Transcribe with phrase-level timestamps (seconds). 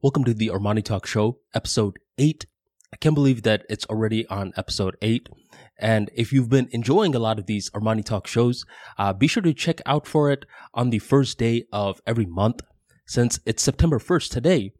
[0.00, 2.46] Welcome to the Armani Talk Show, episode 8.
[2.92, 5.28] I can't believe that it's already on episode 8.
[5.76, 8.64] And if you've been enjoying a lot of these Armani Talk shows,
[8.96, 12.60] uh, be sure to check out for it on the first day of every month.
[13.08, 14.70] Since it's September 1st today,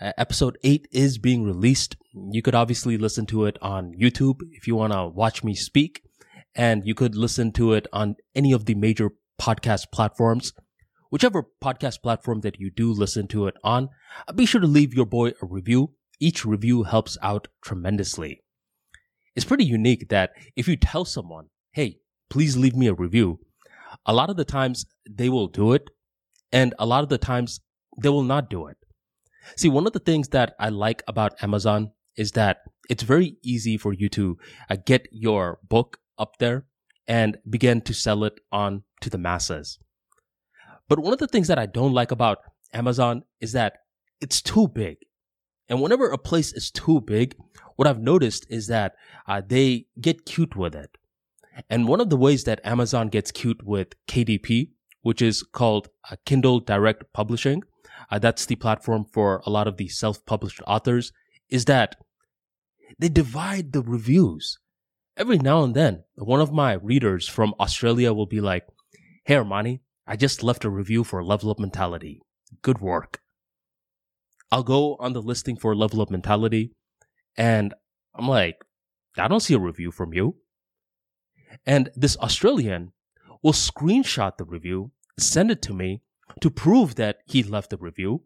[0.00, 1.96] uh, episode 8 is being released.
[2.30, 6.02] You could obviously listen to it on YouTube if you want to watch me speak.
[6.54, 9.10] And you could listen to it on any of the major
[9.40, 10.52] podcast platforms.
[11.10, 13.88] Whichever podcast platform that you do listen to it on,
[14.26, 15.94] uh, be sure to leave your boy a review.
[16.20, 18.42] Each review helps out tremendously.
[19.34, 23.40] It's pretty unique that if you tell someone, hey, please leave me a review,
[24.04, 25.88] a lot of the times they will do it,
[26.52, 27.60] and a lot of the times
[28.00, 28.76] they will not do it.
[29.56, 32.58] See, one of the things that I like about Amazon is that
[32.90, 34.36] it's very easy for you to
[34.68, 36.66] uh, get your book up there
[37.06, 39.78] and begin to sell it on to the masses.
[40.88, 42.38] But one of the things that I don't like about
[42.72, 43.74] Amazon is that
[44.20, 44.96] it's too big.
[45.68, 47.36] And whenever a place is too big,
[47.76, 48.94] what I've noticed is that
[49.26, 50.96] uh, they get cute with it.
[51.68, 54.70] And one of the ways that Amazon gets cute with KDP,
[55.02, 57.62] which is called uh, Kindle Direct Publishing,
[58.10, 61.12] uh, that's the platform for a lot of the self-published authors,
[61.50, 61.96] is that
[62.98, 64.58] they divide the reviews.
[65.16, 68.66] Every now and then, one of my readers from Australia will be like,
[69.24, 72.22] Hey Armani, I just left a review for Level Up Mentality.
[72.62, 73.20] Good work.
[74.50, 76.72] I'll go on the listing for Level Up Mentality
[77.36, 77.74] and
[78.14, 78.56] I'm like,
[79.18, 80.36] I don't see a review from you.
[81.66, 82.92] And this Australian
[83.42, 86.00] will screenshot the review, send it to me
[86.40, 88.22] to prove that he left the review.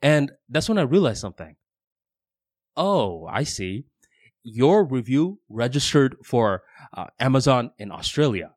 [0.00, 1.56] And that's when I realized something.
[2.78, 3.84] Oh, I see.
[4.42, 6.62] Your review registered for
[6.96, 8.52] uh, Amazon in Australia,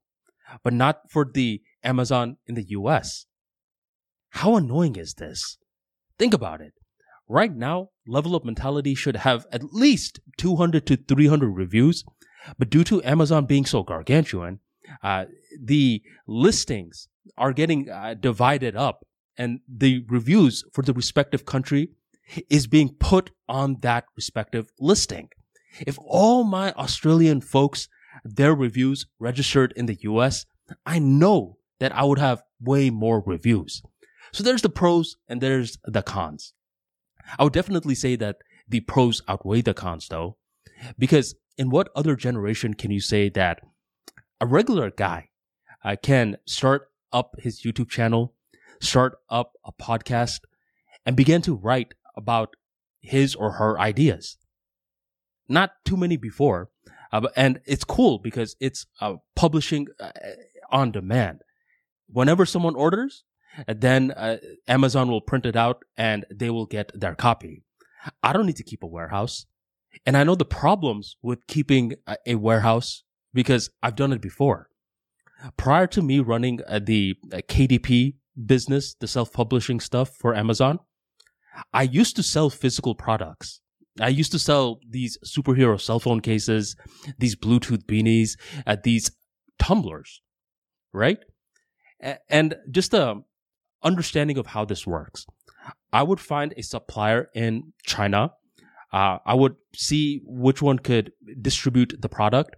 [0.64, 3.26] but not for the Amazon in the US.
[4.32, 5.58] How annoying is this?
[6.18, 6.74] Think about it.
[7.28, 12.04] Right now, Level Up Mentality should have at least 200 to 300 reviews,
[12.58, 14.60] but due to Amazon being so gargantuan,
[15.04, 15.26] uh,
[15.62, 17.08] the listings
[17.38, 19.06] are getting uh, divided up
[19.38, 21.90] and the reviews for the respective country
[22.50, 25.30] is being put on that respective listing.
[25.88, 27.88] If all my Australian folks,
[28.24, 30.46] their reviews registered in the US,
[30.86, 33.82] I know that I would have way more reviews.
[34.32, 36.54] So there's the pros and there's the cons.
[37.38, 40.38] I would definitely say that the pros outweigh the cons though,
[40.98, 43.60] because in what other generation can you say that
[44.40, 45.30] a regular guy
[45.84, 48.36] uh, can start up his YouTube channel,
[48.82, 50.42] start up a podcast,
[51.06, 52.56] and begin to write about
[53.02, 54.38] his or her ideas?
[55.48, 56.70] Not too many before,
[57.12, 60.12] uh, and it's cool because it's uh, publishing uh,
[60.72, 61.42] on demand
[62.12, 63.24] whenever someone orders,
[63.68, 64.38] then uh,
[64.68, 67.64] Amazon will print it out and they will get their copy.
[68.24, 69.46] I don't need to keep a warehouse.
[70.06, 71.94] And I know the problems with keeping
[72.26, 73.04] a, warehouse
[73.34, 74.70] because I've done it before.
[75.58, 78.16] Prior to me running uh, the uh, KDP
[78.46, 80.80] business, the self-publishing stuff for Amazon,
[81.74, 83.62] I used to sell physical products.
[84.00, 86.76] I used to sell these superhero cell phone cases,
[87.18, 89.12] these Bluetooth beanies, uh, these
[89.58, 90.22] tumblers,
[90.94, 91.18] right?
[92.30, 93.22] And just a
[93.84, 95.26] understanding of how this works.
[95.92, 98.34] I would find a supplier in China.
[98.92, 101.12] Uh, I would see which one could
[101.42, 102.56] distribute the product,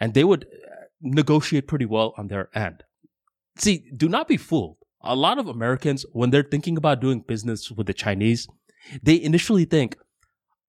[0.00, 2.82] and they would uh, negotiate pretty well on their end.
[3.56, 4.76] See, do not be fooled.
[5.02, 8.48] A lot of Americans, when they're thinking about doing business with the Chinese,
[9.02, 9.96] they initially think,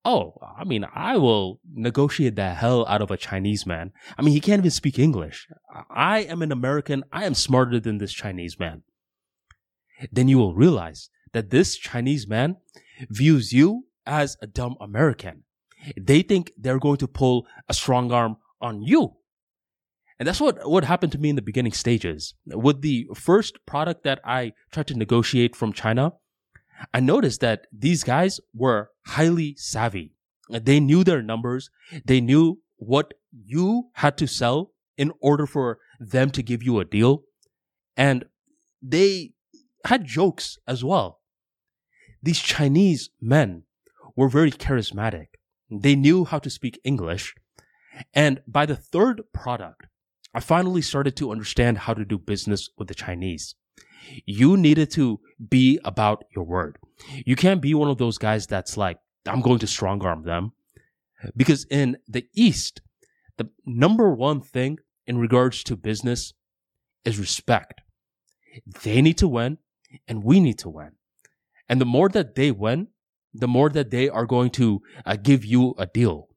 [0.05, 3.91] oh, I mean, I will negotiate the hell out of a Chinese man.
[4.17, 5.47] I mean, he can't even speak English.
[5.89, 7.03] I am an American.
[7.11, 8.83] I am smarter than this Chinese man.
[10.11, 12.57] Then you will realize that this Chinese man
[13.09, 15.43] views you as a dumb American.
[15.99, 19.15] They think they're going to pull a strong arm on you.
[20.19, 22.35] And that's what, what happened to me in the beginning stages.
[22.45, 26.13] With the first product that I tried to negotiate from China,
[26.93, 30.15] I noticed that these guys were highly savvy.
[30.49, 31.69] They knew their numbers.
[32.05, 36.85] They knew what you had to sell in order for them to give you a
[36.85, 37.23] deal.
[37.97, 38.25] And
[38.81, 39.33] they
[39.85, 41.21] had jokes as well.
[42.21, 43.63] These Chinese men
[44.15, 45.27] were very charismatic.
[45.69, 47.33] They knew how to speak English.
[48.13, 49.87] And by the third product,
[50.33, 53.55] I finally started to understand how to do business with the Chinese.
[54.25, 56.77] You needed to be about your word.
[57.25, 60.53] You can't be one of those guys that's like, I'm going to strong arm them.
[61.35, 62.81] Because in the East,
[63.37, 66.33] the number one thing in regards to business
[67.05, 67.81] is respect.
[68.83, 69.57] They need to win
[70.07, 70.91] and we need to win.
[71.69, 72.89] And the more that they win,
[73.33, 76.29] the more that they are going to uh, give you a deal.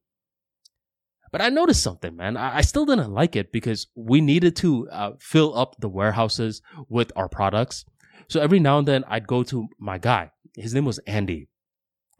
[1.32, 2.36] But I noticed something, man.
[2.36, 6.62] I, I still didn't like it because we needed to uh, fill up the warehouses
[6.88, 7.84] with our products.
[8.28, 10.30] So every now and then I'd go to my guy.
[10.56, 11.48] His name was Andy,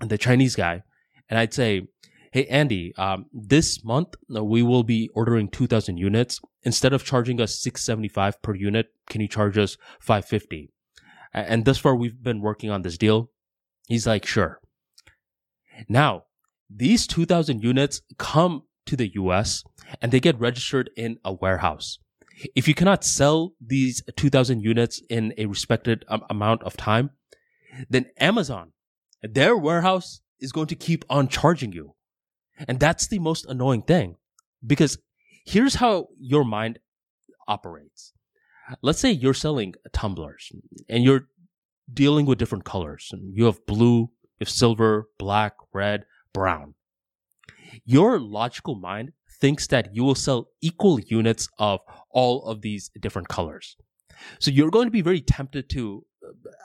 [0.01, 0.83] the Chinese guy.
[1.29, 1.89] And I'd say,
[2.33, 6.41] Hey, Andy, um, this month uh, we will be ordering 2000 units.
[6.65, 10.71] Instead of charging us 675 per unit, can you charge us 550?
[11.33, 13.31] And thus far we've been working on this deal.
[13.87, 14.61] He's like, sure.
[15.89, 16.25] Now,
[16.69, 19.65] these 2000 units come to the US
[20.03, 21.99] and they get registered in a warehouse.
[22.55, 27.11] If you cannot sell these 2000 units in a respected um, amount of time,
[27.89, 28.73] then Amazon,
[29.23, 31.95] their warehouse is going to keep on charging you.
[32.69, 34.17] And that's the most annoying thing
[34.67, 34.99] because
[35.45, 36.79] here's how your mind
[37.47, 38.13] operates.
[38.83, 40.51] Let's say you're selling tumblers
[40.89, 41.29] and you're
[41.93, 43.13] dealing with different colors.
[43.33, 44.09] You have blue, you
[44.41, 46.75] have silver, black, red, brown.
[47.85, 51.81] Your logical mind thinks that you will sell equal units of
[52.11, 53.77] all of these different colors.
[54.39, 56.05] So you're going to be very tempted to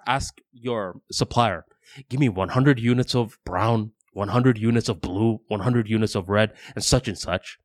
[0.05, 1.65] ask your supplier,
[2.09, 6.83] give me 100 units of brown, 100 units of blue, 100 units of red, and
[6.83, 7.57] such and such.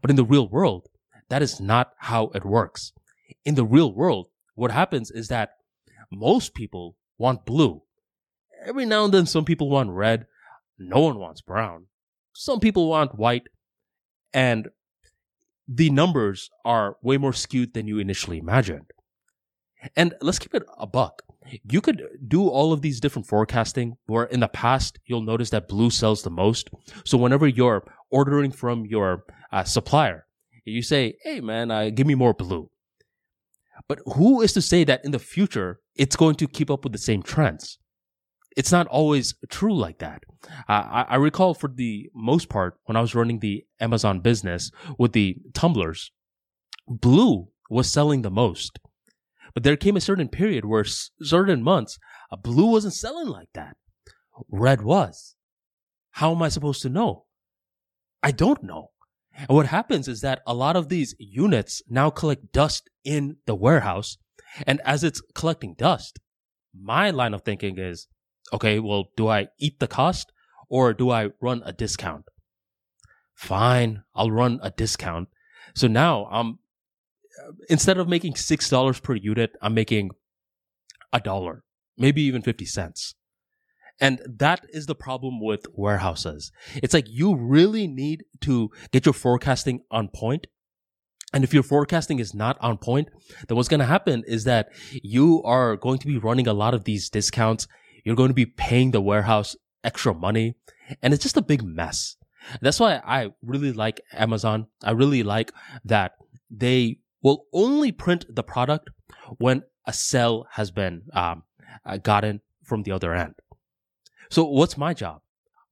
[0.00, 0.88] But in the real world,
[1.28, 2.92] that is not how it works.
[3.44, 5.56] In the real world, what happens is that
[6.10, 7.82] most people want blue.
[8.64, 10.26] Every now and then, some people want red.
[10.78, 11.86] No one wants brown.
[12.32, 13.44] Some people want white.
[14.32, 14.68] And
[15.66, 18.90] the numbers are way more skewed than you initially imagined.
[19.96, 21.22] And let's keep it a buck.
[21.68, 25.68] You could do all of these different forecasting where in the past you'll notice that
[25.68, 26.70] blue sells the most.
[27.04, 30.26] So whenever you're ordering from your uh, supplier,
[30.64, 32.70] you say, Hey man, uh, give me more blue.
[33.88, 36.92] But who is to say that in the future it's going to keep up with
[36.92, 37.78] the same trends?
[38.56, 40.24] It's not always true like that.
[40.68, 44.70] Uh, I, I recall for the most part when I was running the Amazon business
[44.98, 46.10] with the tumblers,
[46.88, 48.78] blue was selling the most.
[49.54, 51.98] But there came a certain period where certain months,
[52.30, 53.76] a blue wasn't selling like that.
[54.48, 55.36] Red was.
[56.12, 57.26] How am I supposed to know?
[58.22, 58.90] I don't know.
[59.36, 63.54] And what happens is that a lot of these units now collect dust in the
[63.54, 64.18] warehouse.
[64.66, 66.18] And as it's collecting dust,
[66.78, 68.08] my line of thinking is,
[68.52, 70.32] okay, well, do I eat the cost
[70.68, 72.24] or do I run a discount?
[73.34, 75.28] Fine, I'll run a discount.
[75.74, 76.58] So now I'm
[77.68, 80.10] instead of making six dollars per unit, I'm making
[81.12, 81.64] a dollar,
[81.96, 83.14] maybe even fifty cents.
[84.02, 86.52] And that is the problem with warehouses.
[86.76, 90.46] It's like you really need to get your forecasting on point.
[91.34, 93.08] And if your forecasting is not on point,
[93.46, 96.72] then what's going to happen is that you are going to be running a lot
[96.72, 97.68] of these discounts.
[98.02, 99.54] You're going to be paying the warehouse
[99.84, 100.54] extra money
[101.02, 102.16] and it's just a big mess.
[102.60, 104.66] That's why I really like Amazon.
[104.82, 105.52] I really like
[105.84, 106.12] that
[106.50, 108.90] they will only print the product
[109.38, 111.42] when a sell has been um,
[111.84, 113.34] uh, gotten from the other end.
[114.30, 115.20] So what's my job?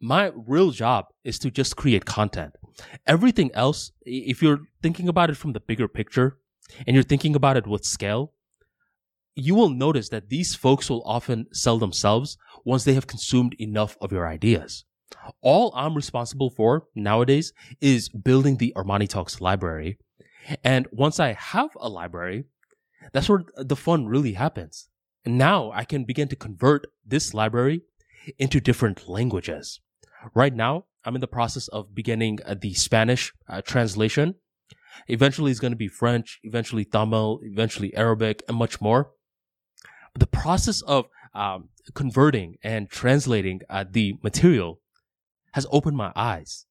[0.00, 2.55] My real job is to just create content.
[3.06, 6.39] Everything else, if you're thinking about it from the bigger picture
[6.87, 8.33] and you're thinking about it with scale,
[9.35, 13.97] you will notice that these folks will often sell themselves once they have consumed enough
[14.01, 14.85] of your ideas.
[15.41, 19.99] All I'm responsible for nowadays is building the Armani Talks library.
[20.65, 22.45] And once I have a library,
[23.13, 24.89] that's where the fun really happens.
[25.25, 27.83] And now I can begin to convert this library
[28.39, 29.81] into different languages.
[30.35, 34.35] Right now, I'm in the process of beginning uh, the Spanish uh, translation.
[35.07, 39.11] Eventually, it's going to be French, eventually Tamil, eventually Arabic, and much more.
[40.13, 44.81] But the process of um, converting and translating uh, the material
[45.53, 46.67] has opened my eyes.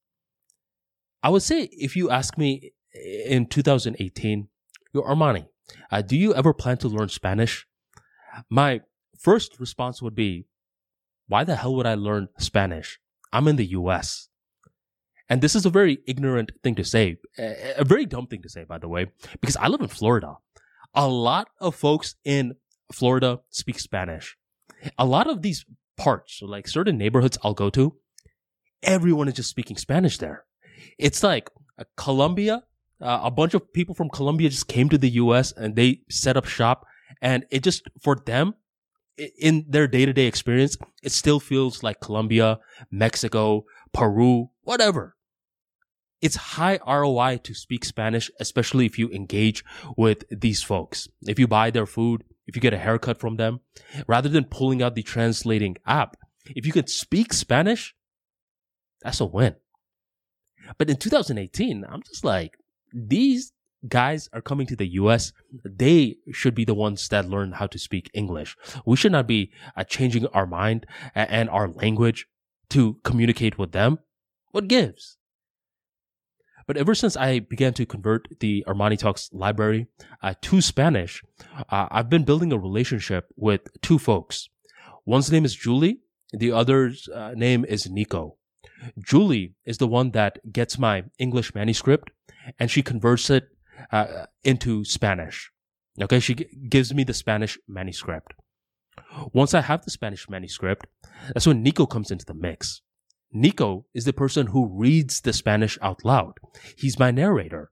[1.22, 4.48] I would say, if you ask me in 2018,
[4.92, 5.46] your Armani,
[5.90, 7.66] uh, do you ever plan to learn Spanish?
[8.50, 8.80] My
[9.18, 10.46] first response would be,
[11.26, 12.98] why the hell would I learn Spanish?
[13.32, 14.28] I'm in the US.
[15.28, 18.64] And this is a very ignorant thing to say, a very dumb thing to say,
[18.64, 19.08] by the way,
[19.40, 20.36] because I live in Florida.
[20.94, 22.54] A lot of folks in
[22.92, 24.38] Florida speak Spanish.
[24.96, 25.66] A lot of these
[25.98, 27.96] parts, like certain neighborhoods I'll go to,
[28.82, 30.44] everyone is just speaking Spanish there.
[30.98, 31.50] It's like
[31.96, 32.62] Colombia,
[33.00, 36.36] uh, a bunch of people from Colombia just came to the US and they set
[36.36, 36.86] up shop.
[37.20, 38.54] And it just, for them,
[39.38, 42.58] in their day to day experience, it still feels like Colombia,
[42.90, 45.16] Mexico, Peru, whatever.
[46.20, 49.64] It's high ROI to speak Spanish, especially if you engage
[49.96, 51.08] with these folks.
[51.22, 53.60] If you buy their food, if you get a haircut from them,
[54.06, 56.16] rather than pulling out the translating app.
[56.56, 57.94] If you can speak Spanish,
[59.02, 59.54] that's a win.
[60.76, 62.57] But in 2018, I'm just like,
[62.92, 63.52] these
[63.86, 65.32] guys are coming to the US.
[65.64, 68.56] They should be the ones that learn how to speak English.
[68.84, 72.26] We should not be uh, changing our mind and our language
[72.70, 73.98] to communicate with them.
[74.50, 75.16] What gives?
[76.66, 79.86] But ever since I began to convert the Armani Talks library
[80.22, 81.22] uh, to Spanish,
[81.70, 84.50] uh, I've been building a relationship with two folks.
[85.06, 86.00] One's name is Julie.
[86.32, 88.37] The other's uh, name is Nico.
[88.98, 92.10] Julie is the one that gets my English manuscript
[92.58, 93.48] and she converts it
[93.92, 95.50] uh, into Spanish.
[96.00, 98.32] Okay, she g- gives me the Spanish manuscript.
[99.32, 100.86] Once I have the Spanish manuscript,
[101.34, 102.82] that's when Nico comes into the mix.
[103.32, 106.34] Nico is the person who reads the Spanish out loud.
[106.76, 107.70] He's my narrator.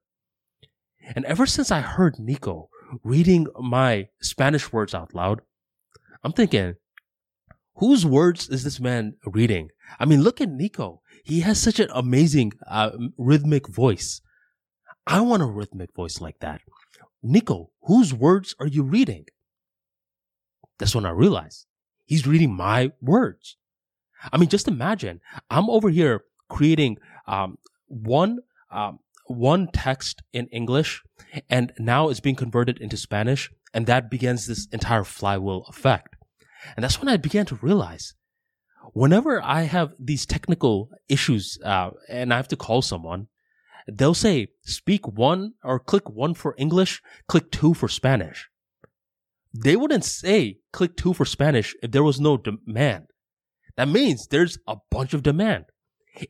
[1.15, 2.69] And ever since I heard Nico
[3.03, 5.41] reading my Spanish words out loud,
[6.23, 6.75] I'm thinking,
[7.77, 9.69] whose words is this man reading?
[9.99, 11.01] I mean, look at Nico.
[11.23, 14.21] He has such an amazing uh, rhythmic voice.
[15.05, 16.61] I want a rhythmic voice like that.
[17.23, 19.25] Nico, whose words are you reading?
[20.77, 21.65] That's when I realized
[22.05, 23.57] he's reading my words.
[24.31, 27.57] I mean, just imagine I'm over here creating um,
[27.87, 28.39] one
[28.71, 31.03] um, one text in English,
[31.49, 36.16] and now it's being converted into Spanish, and that begins this entire flywheel effect.
[36.75, 38.13] And that's when I began to realize
[38.93, 43.27] whenever I have these technical issues uh, and I have to call someone,
[43.87, 48.49] they'll say speak one or click one for English, click two for Spanish.
[49.53, 53.07] They wouldn't say click two for Spanish if there was no demand.
[53.75, 55.65] That means there's a bunch of demand.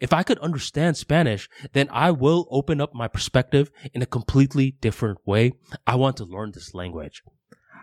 [0.01, 4.71] If I could understand Spanish, then I will open up my perspective in a completely
[4.81, 5.53] different way.
[5.85, 7.23] I want to learn this language.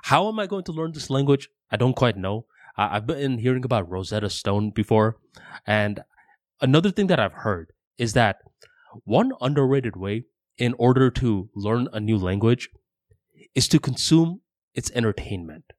[0.05, 1.49] How am I going to learn this language?
[1.75, 2.47] I don't quite know.
[2.77, 5.17] I've been hearing about Rosetta Stone before.
[5.67, 6.05] And
[6.61, 8.37] another thing that I've heard is that
[9.03, 10.27] one underrated way
[10.57, 12.69] in order to learn a new language
[13.57, 15.73] is to consume its entertainment.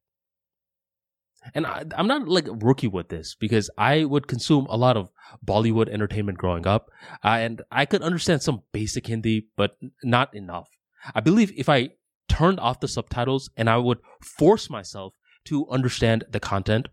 [1.54, 5.08] And I, am not like rookie with this because I would consume a lot of
[5.46, 6.90] Bollywood entertainment growing up,
[7.24, 10.68] uh, and I could understand some basic Hindi, but not enough.
[11.14, 11.92] I believe if I
[12.28, 15.14] turned off the subtitles and I would force myself
[15.46, 16.88] to understand the content,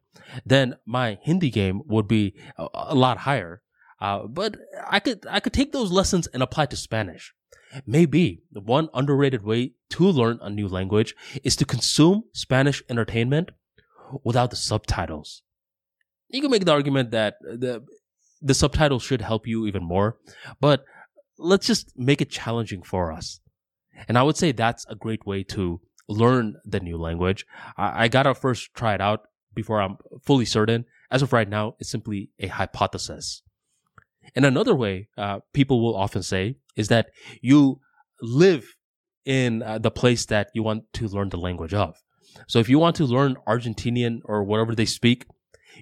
[0.45, 3.63] then my Hindi game would be a, a lot higher.
[4.01, 4.57] Uh, but
[4.89, 7.35] I could I could take those lessons and apply to Spanish.
[7.87, 13.51] Maybe the one underrated way to learn a new language is to consume Spanish entertainment
[14.25, 15.43] without the subtitles.
[16.29, 17.85] You can make the argument that the
[18.41, 20.17] the subtitles should help you even more,
[20.61, 20.85] but
[21.39, 23.41] let's just make it challenging for us.
[24.09, 27.47] And I would say that's a great way to learn the new language.
[27.77, 29.23] I, I gotta first try it out
[29.55, 30.85] before I'm fully certain.
[31.11, 33.43] As of right now, it's simply a hypothesis.
[34.35, 37.81] And another way uh, people will often say is that you
[38.21, 38.77] live
[39.25, 41.97] in uh, the place that you want to learn the language of.
[42.49, 45.27] So if you want to learn Argentinian or whatever they speak,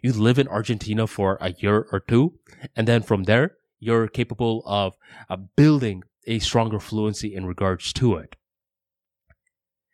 [0.02, 2.34] you live in Argentina for a year or two.
[2.74, 4.94] And then from there, you're capable of
[5.28, 8.36] uh, building a stronger fluency in regards to it.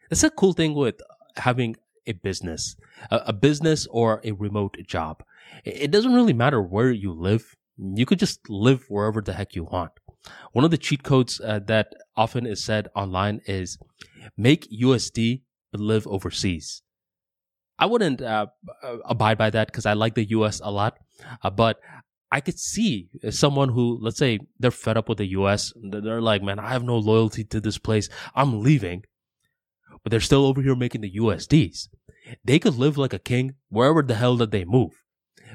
[0.08, 1.00] That's a cool thing with
[1.36, 2.76] having a business,
[3.10, 5.22] a, a business or a remote job.
[5.64, 7.56] It doesn't really matter where you live.
[7.76, 9.92] You could just live wherever the heck you want.
[10.52, 13.78] One of the cheat codes uh, that often is said online is
[14.36, 16.82] make USD but live overseas.
[17.78, 18.46] I wouldn't uh,
[18.82, 20.98] uh abide by that because I like the US a lot,
[21.42, 21.78] uh, but
[22.32, 25.72] I could see someone who, let's say, they're fed up with the US.
[25.76, 28.08] They're like, man, I have no loyalty to this place.
[28.34, 29.04] I'm leaving.
[30.06, 31.88] But they're still over here making the USDs.
[32.44, 35.02] They could live like a king wherever the hell that they move.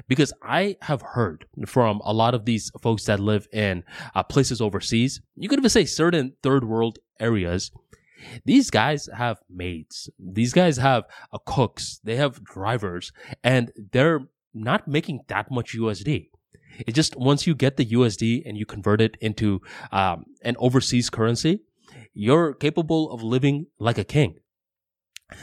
[0.06, 3.82] Because I have heard from a lot of these folks that live in
[4.14, 7.70] uh, places overseas, you could even say certain third world areas,
[8.44, 10.10] these guys have maids.
[10.18, 12.02] These guys have uh, cooks.
[12.04, 13.10] They have drivers,
[13.42, 14.20] and they're
[14.52, 16.28] not making that much USD.
[16.86, 21.08] It just once you get the USD and you convert it into um, an overseas
[21.08, 21.60] currency,
[22.12, 24.36] you're capable of living like a king.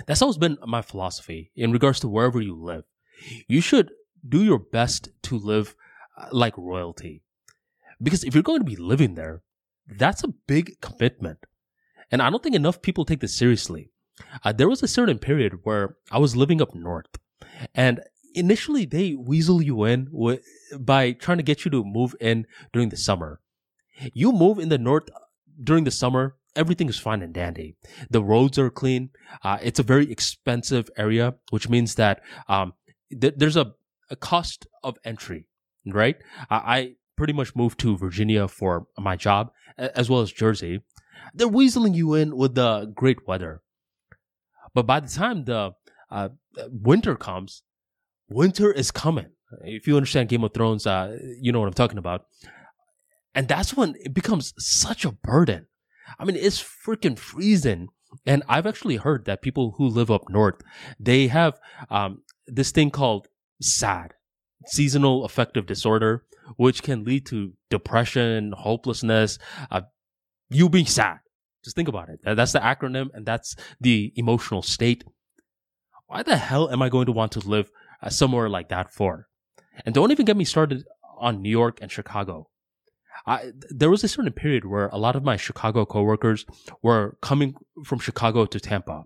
[0.06, 2.84] That's always been my philosophy in regards to wherever you live.
[3.48, 3.92] You should
[4.28, 5.76] do your best to live
[6.18, 7.24] uh, like royalty.
[8.02, 9.44] Because if you're going to be living there,
[9.88, 11.46] that's a big commitment.
[12.12, 13.92] And I don't think enough people take this seriously.
[14.44, 17.18] Uh, there was a certain period where I was living up north,
[17.74, 18.02] and
[18.34, 20.10] initially they weasel you in
[20.78, 23.40] by trying to get you to move in during the summer.
[24.14, 25.10] You move in the north
[25.62, 27.76] during the summer, everything is fine and dandy.
[28.10, 29.10] The roads are clean.
[29.44, 32.74] Uh, it's a very expensive area, which means that um,
[33.20, 33.74] th- there's a,
[34.10, 35.46] a cost of entry,
[35.86, 36.18] right?
[36.50, 40.82] I pretty much moved to Virginia for my job, as well as Jersey.
[41.34, 43.62] They're weaseling you in with the great weather.
[44.74, 45.72] But by the time the
[46.10, 46.30] uh,
[46.70, 47.64] winter comes,
[48.30, 49.32] winter is coming.
[49.64, 52.26] If you understand Game of Thrones, uh, you know what I'm talking about.
[53.34, 55.68] And that's when it becomes such a burden.
[56.18, 57.90] I mean, it's freaking freezing.
[58.26, 60.62] And I've actually heard that people who live up north,
[61.00, 63.28] they have um, this thing called
[63.62, 64.14] SAD,
[64.66, 66.26] seasonal affective disorder,
[66.58, 69.38] which can lead to depression, hopelessness,
[69.70, 69.82] uh,
[70.50, 71.20] you being sad.
[71.64, 72.20] Just think about it.
[72.24, 75.04] That's the acronym and that's the emotional state.
[76.08, 77.70] Why the hell am I going to want to live
[78.02, 79.28] uh, somewhere like that for?
[79.86, 80.84] And don't even get me started
[81.20, 82.50] on New York and Chicago.
[83.26, 86.46] I, there was a certain period where a lot of my Chicago coworkers
[86.82, 89.06] were coming from Chicago to Tampa.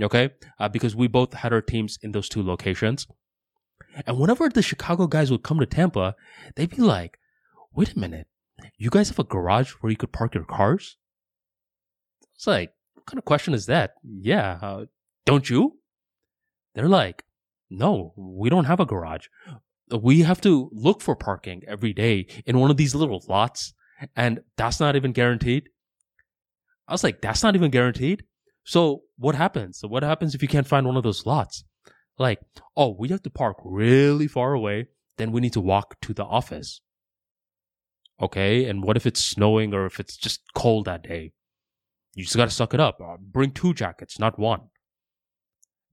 [0.00, 0.30] Okay.
[0.58, 3.06] Uh, because we both had our teams in those two locations.
[4.06, 6.14] And whenever the Chicago guys would come to Tampa,
[6.54, 7.18] they'd be like,
[7.74, 8.26] wait a minute,
[8.76, 10.96] you guys have a garage where you could park your cars?
[12.34, 13.94] It's like, what kind of question is that?
[14.04, 14.58] Yeah.
[14.62, 14.84] Uh,
[15.24, 15.78] don't you?
[16.74, 17.24] They're like,
[17.70, 19.26] no, we don't have a garage
[19.90, 23.72] we have to look for parking every day in one of these little lots,
[24.16, 25.68] and that's not even guaranteed.
[26.86, 28.24] I was like, that's not even guaranteed.
[28.64, 29.78] So what happens?
[29.78, 31.64] So what happens if you can't find one of those lots?
[32.18, 32.40] Like,
[32.76, 34.88] oh, we have to park really far away.
[35.16, 36.80] Then we need to walk to the office.
[38.20, 38.64] Okay.
[38.64, 41.32] And what if it's snowing or if it's just cold that day?
[42.14, 42.98] You just got to suck it up.
[43.00, 44.62] Uh, bring two jackets, not one.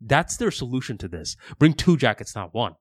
[0.01, 1.35] That's their solution to this.
[1.59, 2.73] Bring two jackets, not one.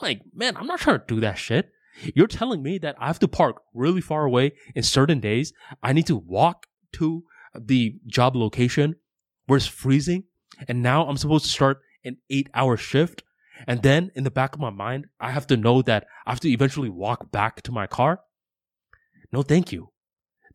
[0.00, 1.70] I'm like, man, I'm not trying to do that shit.
[2.14, 5.52] You're telling me that I have to park really far away in certain days.
[5.82, 7.24] I need to walk to
[7.54, 8.96] the job location
[9.46, 10.24] where it's freezing.
[10.68, 13.22] And now I'm supposed to start an eight hour shift.
[13.68, 16.40] And then in the back of my mind, I have to know that I have
[16.40, 18.20] to eventually walk back to my car.
[19.32, 19.90] No, thank you.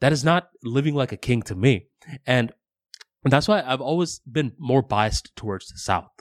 [0.02, 1.88] That is not living like a king to me.
[2.26, 2.52] And
[3.24, 6.12] that's why I've always been more biased towards the South.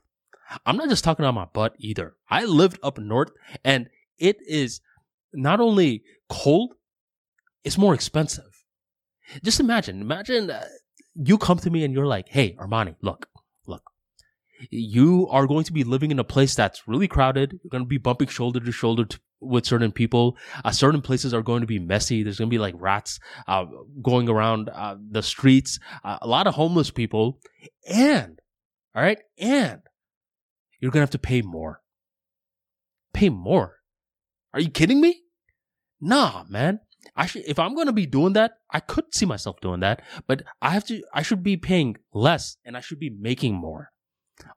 [0.65, 2.15] I'm not just talking on my butt either.
[2.29, 3.31] I lived up north
[3.65, 4.81] and it is
[5.33, 6.75] not only cold,
[7.65, 8.65] it's more expensive.
[9.43, 10.65] Just imagine, imagine uh,
[11.15, 13.27] you come to me and you're like, hey, Armani, look,
[13.67, 13.83] look,
[14.71, 17.53] you are going to be living in a place that's really crowded.
[17.53, 20.37] You're going to be bumping shoulder to shoulder to, with certain people.
[20.65, 22.23] Uh, certain places are going to be messy.
[22.23, 23.67] There's going to be like rats uh,
[24.03, 27.39] going around uh, the streets, uh, a lot of homeless people.
[27.87, 28.41] And,
[28.95, 29.83] all right, and
[30.81, 31.83] you're going to have to pay more.
[33.13, 33.77] Pay more.
[34.53, 35.23] Are you kidding me?
[36.01, 36.81] Nah, man.
[37.17, 40.03] I should, if I'm going to be doing that, I could see myself doing that,
[40.27, 43.91] but I have to, I should be paying less and I should be making more.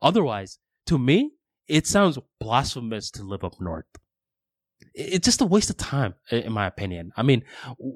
[0.01, 0.57] Otherwise,
[0.87, 1.31] to me,
[1.67, 3.85] it sounds blasphemous to live up north.
[4.93, 7.11] It's just a waste of time, in my opinion.
[7.15, 7.43] I mean,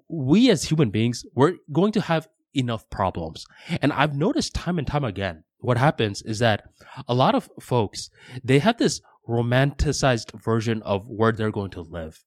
[0.08, 3.46] we as human beings, we're going to have enough problems.
[3.82, 6.64] And I've noticed time and time again what happens is that
[7.08, 8.10] a lot of folks
[8.44, 12.24] they have this romanticized version of where they're going to live.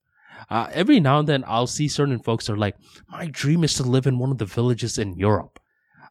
[0.50, 2.76] Uh, every now and then, I'll see certain folks are like,
[3.08, 5.60] "My dream is to live in one of the villages in Europe."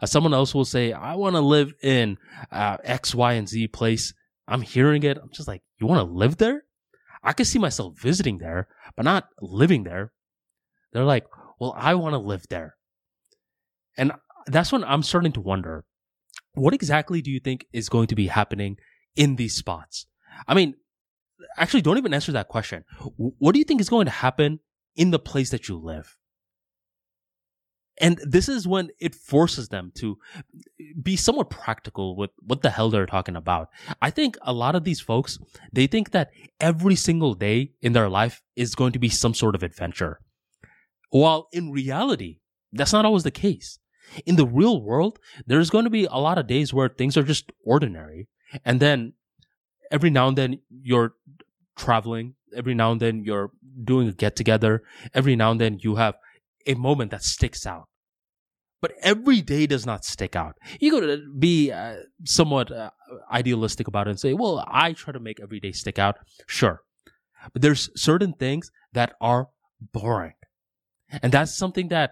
[0.02, 2.18] Uh, someone else will say, "I want to live in
[2.52, 4.14] uh, X, Y, and Z place."
[4.48, 5.18] I'm hearing it.
[5.18, 6.64] I'm just like, "You want to live there?"
[7.24, 10.14] I could see myself visiting there, but not living there.
[10.94, 11.26] They're like,
[11.60, 12.77] "Well, I want to live there,"
[13.98, 14.12] and
[14.46, 15.86] that's when I'm starting to wonder
[16.54, 18.78] what exactly do you think is going to be happening
[19.16, 20.08] in these spots?
[20.48, 20.76] I mean,
[21.58, 22.84] actually, don't even answer that question.
[23.18, 24.60] What do you think is going to happen
[24.96, 26.18] in the place that you live?
[28.00, 30.20] And this is when it forces them to
[31.02, 33.70] be somewhat practical with what the hell they're talking about.
[34.02, 35.40] I think a lot of these folks,
[35.74, 36.30] they think that
[36.60, 40.20] every single day in their life is going to be some sort of adventure.
[41.10, 42.40] While in reality,
[42.72, 43.80] that's not always the case
[44.26, 47.24] in the real world, there's going to be a lot of days where things are
[47.24, 48.28] just ordinary.
[48.66, 49.14] And then
[49.92, 51.14] every now and then you're
[51.76, 52.36] traveling.
[52.56, 53.52] Every now and then you're
[53.84, 54.84] doing a get together.
[55.14, 56.16] Every now and then you have
[56.66, 57.88] a moment that sticks out.
[58.80, 60.56] But every day does not stick out.
[60.80, 62.92] You could be uh, somewhat uh,
[63.32, 66.18] idealistic about it and say, well, I try to make every day stick out.
[66.46, 66.82] Sure.
[67.54, 69.48] But there's certain things that are
[69.82, 70.34] boring.
[71.10, 72.12] And that's something that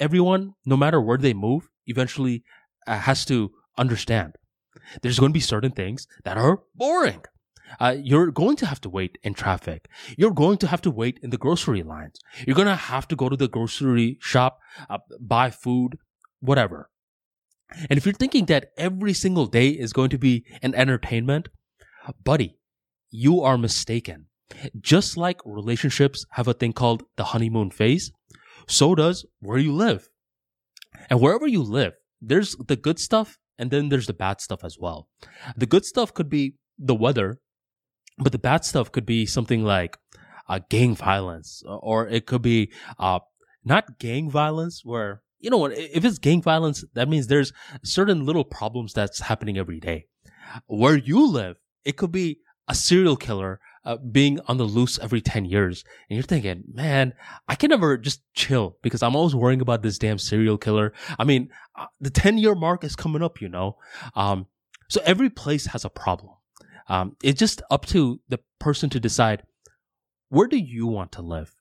[0.00, 2.44] everyone, no matter where they move, eventually
[2.86, 4.36] uh, has to understand.
[5.02, 7.22] There's going to be certain things that are boring.
[7.78, 9.88] Uh, you're going to have to wait in traffic.
[10.16, 12.18] You're going to have to wait in the grocery lines.
[12.46, 15.98] You're going to have to go to the grocery shop, uh, buy food
[16.40, 16.90] whatever.
[17.90, 21.48] And if you're thinking that every single day is going to be an entertainment,
[22.24, 22.58] buddy,
[23.10, 24.26] you are mistaken.
[24.80, 28.12] Just like relationships have a thing called the honeymoon phase,
[28.68, 30.08] so does where you live.
[31.10, 34.78] And wherever you live, there's the good stuff and then there's the bad stuff as
[34.78, 35.08] well.
[35.56, 37.38] The good stuff could be the weather,
[38.18, 39.98] but the bad stuff could be something like
[40.48, 43.20] uh, gang violence, or it could be uh,
[43.64, 47.52] not gang violence where you know if it's gang violence that means there's
[47.84, 50.06] certain little problems that's happening every day
[50.66, 55.20] where you live it could be a serial killer uh, being on the loose every
[55.20, 55.82] 10 years.
[56.08, 57.14] And you're thinking man
[57.48, 60.92] i can never just chill because i'm always worrying about this damn serial killer.
[61.18, 63.76] I mean uh, the 10 year mark is coming up you know?
[64.14, 64.46] Um,
[64.88, 66.34] so every place has a problem.
[66.88, 69.42] Um, it's just up to the person to decide
[70.28, 71.54] where do you want to live?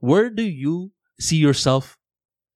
[0.00, 1.96] Where do you see yourself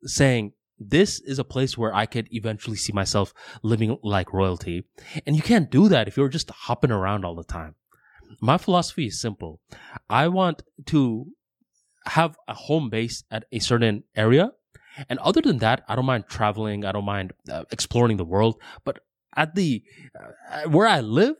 [0.04, 4.84] saying this is a place where I could eventually see myself living like royalty.
[5.26, 7.74] And you can't do that if you're just hopping around all the time.
[8.40, 9.60] My philosophy is simple.
[10.08, 11.26] I want to
[12.06, 14.52] have a home base at a certain area.
[15.08, 16.84] And other than that, I don't mind traveling.
[16.84, 18.60] I don't mind uh, exploring the world.
[18.84, 19.00] But
[19.36, 19.82] at the,
[20.18, 21.36] uh, where I live,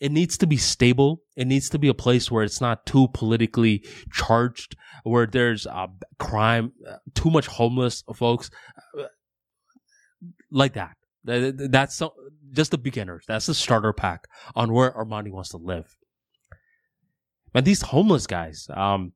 [0.00, 1.22] it needs to be stable.
[1.36, 5.86] It needs to be a place where it's not too politically charged, where there's uh,
[6.18, 8.50] crime, uh, too much homeless folks,
[8.98, 9.04] uh,
[10.50, 10.96] like that.
[11.24, 12.02] That's
[12.52, 13.24] just the beginners.
[13.28, 14.26] That's the starter pack
[14.56, 15.96] on where Armani wants to live.
[17.54, 19.12] And these homeless guys, um,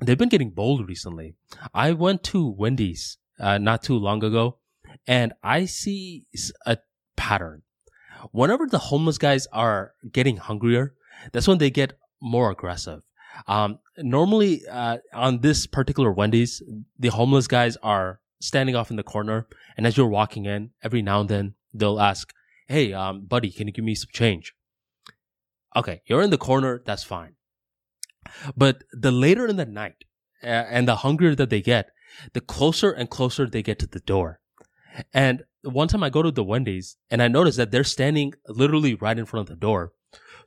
[0.00, 1.34] they've been getting bold recently.
[1.74, 4.58] I went to Wendy's uh, not too long ago,
[5.06, 6.26] and I see
[6.66, 6.78] a
[7.16, 7.62] pattern
[8.32, 10.94] whenever the homeless guys are getting hungrier,
[11.32, 13.02] that's when they get more aggressive.
[13.46, 16.62] Um, normally, uh, on this particular Wendy's,
[16.98, 21.02] the homeless guys are standing off in the corner, and as you're walking in, every
[21.02, 22.32] now and then they'll ask,
[22.66, 24.54] "Hey, um, buddy, can you give me some change?"
[25.76, 27.34] Okay, you're in the corner, that's fine.
[28.56, 30.04] But the later in the night,
[30.42, 31.90] and the hungrier that they get,
[32.32, 34.40] the closer and closer they get to the door.
[35.12, 38.94] And one time I go to the Wendy's and I notice that they're standing literally
[38.94, 39.92] right in front of the door.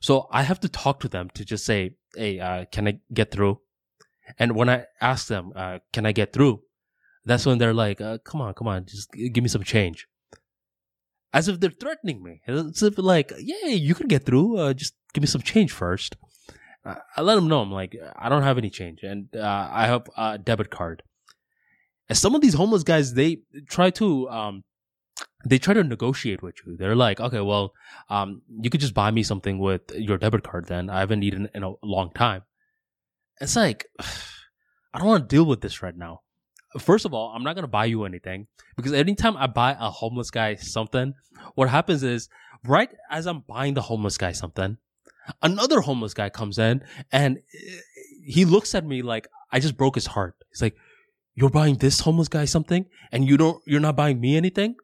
[0.00, 3.30] So I have to talk to them to just say, Hey, uh, can I get
[3.30, 3.60] through?
[4.38, 6.62] And when I ask them, uh, can I get through?
[7.24, 10.06] That's when they're like, uh, come on, come on, just give me some change.
[11.32, 12.42] As if they're threatening me.
[12.46, 14.58] As if like, yeah, you can get through.
[14.58, 16.16] Uh, just give me some change first.
[16.84, 20.08] I let them know I'm like, I don't have any change and uh, I have
[20.16, 21.02] a debit card.
[22.08, 24.64] And some of these homeless guys, they try to um,
[25.44, 26.76] they try to negotiate with you.
[26.76, 27.72] They're like, okay, well,
[28.08, 30.90] um, you could just buy me something with your debit card then.
[30.90, 32.42] I haven't eaten in a long time.
[33.40, 33.86] It's like,
[34.94, 36.20] I don't want to deal with this right now.
[36.78, 40.30] First of all, I'm not to buy you anything because anytime I buy a homeless
[40.30, 41.14] guy something,
[41.54, 42.28] what happens is
[42.64, 44.78] right as I'm buying the homeless guy something,
[45.42, 47.38] another homeless guy comes in and
[48.24, 50.34] he looks at me like I just broke his heart.
[50.50, 50.76] He's like,
[51.34, 54.76] you're buying this homeless guy something and you don't, you're not buying me anything?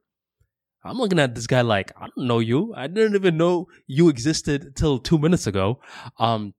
[0.85, 2.73] I'm looking at this guy like, I don't know you.
[2.75, 5.81] I didn't even know you existed till two minutes ago.
[6.19, 6.55] Um,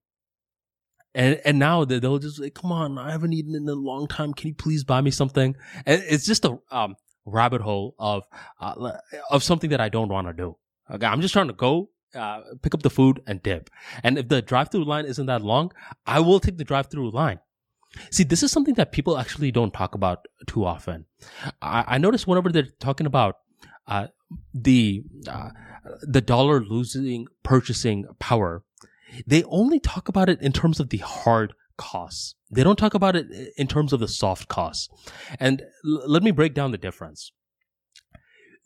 [1.16, 4.34] and and now they'll just like, come on, I haven't eaten in a long time.
[4.34, 5.56] Can you please buy me something?
[5.86, 8.24] And it's just a um, rabbit hole of
[8.60, 8.92] uh,
[9.32, 10.58] of something that I don't want to do.
[10.92, 13.70] Okay, I'm just trying to go uh, pick up the food and dip.
[14.04, 15.72] And if the drive-through line isn't that long,
[16.06, 17.40] I will take the drive-through line.
[18.12, 21.06] See, this is something that people actually don't talk about too often.
[21.62, 23.38] I, I notice whenever they're talking about
[23.88, 24.08] uh,
[24.54, 25.50] the uh,
[26.02, 28.64] the dollar losing purchasing power,
[29.26, 32.36] they only talk about it in terms of the hard costs.
[32.52, 34.90] They don't talk about it in terms of the soft costs.
[35.40, 37.32] And l- let me break down the difference.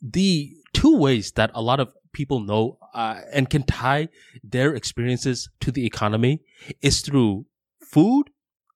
[0.02, 4.08] The two ways that a lot of people know uh, and can tie
[4.42, 6.40] their experiences to the economy
[6.80, 7.44] is through
[7.80, 8.30] food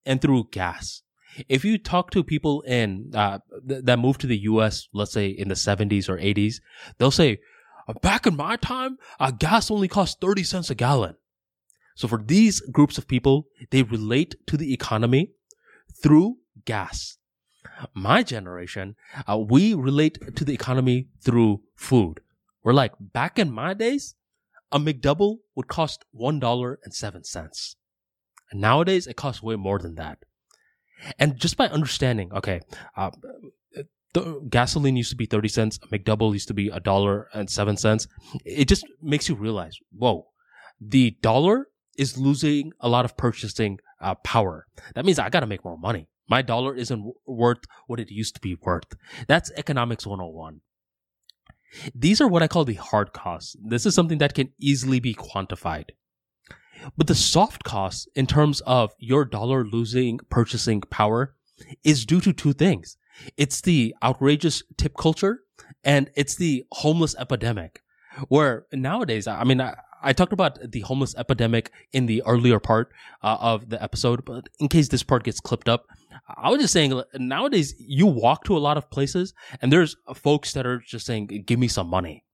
[0.04, 1.02] and through gas
[1.48, 5.28] if you talk to people in uh, th- that moved to the U.S., let's say
[5.28, 6.56] in the 70s or 80s,
[6.98, 7.38] they'll say,
[7.86, 11.16] uh, "Back in my time, uh, gas only cost 30 cents a gallon."
[11.94, 15.32] So for these groups of people, they relate to the economy
[16.02, 17.18] through gas.
[17.94, 18.96] My generation,
[19.28, 22.20] uh, we relate to the economy through food.
[22.62, 24.14] We're like, back in my days,
[24.72, 27.76] a McDouble would cost one dollar and seven cents.
[28.50, 30.18] And nowadays, it costs way more than that.
[31.18, 32.60] And just by understanding, okay,
[32.96, 33.10] uh,
[34.14, 37.48] the gasoline used to be 30 cents, a McDouble used to be a dollar and
[37.48, 38.06] seven cents.
[38.44, 40.26] It just makes you realize, whoa,
[40.80, 44.66] the dollar is losing a lot of purchasing uh, power.
[44.94, 46.08] That means I got to make more money.
[46.28, 48.94] My dollar isn't worth what it used to be worth.
[49.26, 50.60] That's economics 101.
[51.94, 53.56] These are what I call the hard costs.
[53.62, 55.90] This is something that can easily be quantified.
[56.96, 61.34] But the soft costs, in terms of your dollar losing purchasing power,
[61.84, 62.96] is due to two things.
[63.36, 65.40] It's the outrageous tip culture
[65.82, 67.82] and it's the homeless epidemic.
[68.28, 72.92] Where nowadays, I mean, I, I talked about the homeless epidemic in the earlier part
[73.22, 75.86] uh, of the episode, but in case this part gets clipped up,
[76.26, 80.52] I was just saying nowadays you walk to a lot of places and there's folks
[80.52, 82.24] that are just saying, give me some money.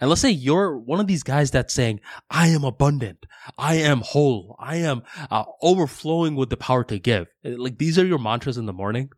[0.00, 2.00] And let's say you're one of these guys that's saying,
[2.30, 3.26] I am abundant.
[3.58, 4.56] I am whole.
[4.58, 7.28] I am uh, overflowing with the power to give.
[7.44, 9.10] Like these are your mantras in the morning.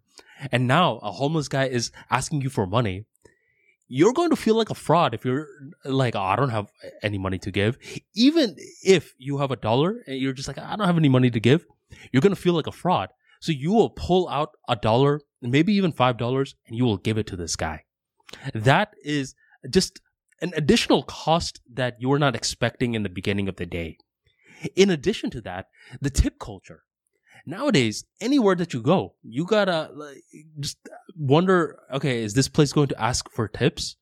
[0.53, 3.07] And now a homeless guy is asking you for money.
[3.89, 5.47] You're going to feel like a fraud if you're
[5.85, 6.71] like, oh, I don't have
[7.03, 7.79] any money to give.
[8.15, 11.31] Even if you have a dollar and you're just like, I don't have any money
[11.31, 11.65] to give,
[12.13, 13.11] you're going to feel like a fraud.
[13.47, 17.17] So you will pull out a dollar, maybe even five dollars, and you will give
[17.17, 17.85] it to this guy.
[18.53, 19.37] That is
[19.71, 20.01] just
[20.43, 23.99] an additional cost that you were not expecting in the beginning of the day.
[24.75, 25.67] In addition to that,
[26.01, 26.83] the tip culture.
[27.47, 30.25] Nowadays, anywhere that you go, you gotta like,
[30.59, 30.79] just
[31.17, 33.95] wonder, okay, is this place going to ask for tips?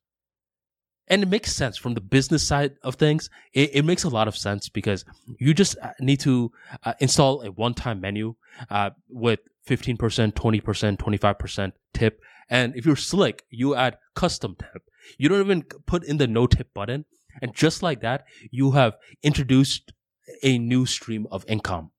[1.07, 3.29] And it makes sense from the business side of things.
[3.53, 5.05] It, it makes a lot of sense because
[5.39, 6.51] you just uh, need to
[6.83, 8.35] uh, install a one-time menu
[8.69, 9.97] uh, with 15%,
[10.33, 12.21] 20%, 25% tip.
[12.49, 14.83] And if you're slick, you add custom tip.
[15.17, 17.05] You don't even put in the no tip button.
[17.41, 19.93] And just like that, you have introduced
[20.41, 21.91] a new stream of income.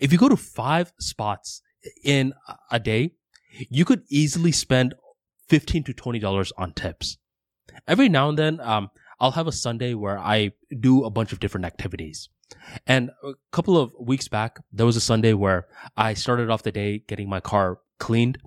[0.00, 1.62] If you go to five spots
[2.02, 2.34] in
[2.70, 3.12] a day,
[3.70, 4.94] you could easily spend
[5.48, 7.18] 15 to $20 on tips
[7.86, 11.40] every now and then, um, I'll have a Sunday where I do a bunch of
[11.40, 12.28] different activities.
[12.86, 16.72] And a couple of weeks back, there was a Sunday where I started off the
[16.72, 18.38] day getting my car cleaned.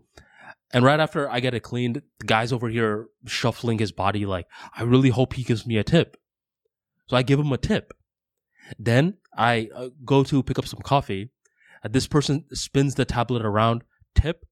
[0.72, 4.46] And right after I get it cleaned, the guy's over here shuffling his body like,
[4.76, 6.18] I really hope he gives me a tip.
[7.08, 7.92] So I give him a tip.
[8.78, 11.32] Then I uh, go to pick up some coffee.
[11.84, 14.46] Uh, this person spins the tablet around, tip.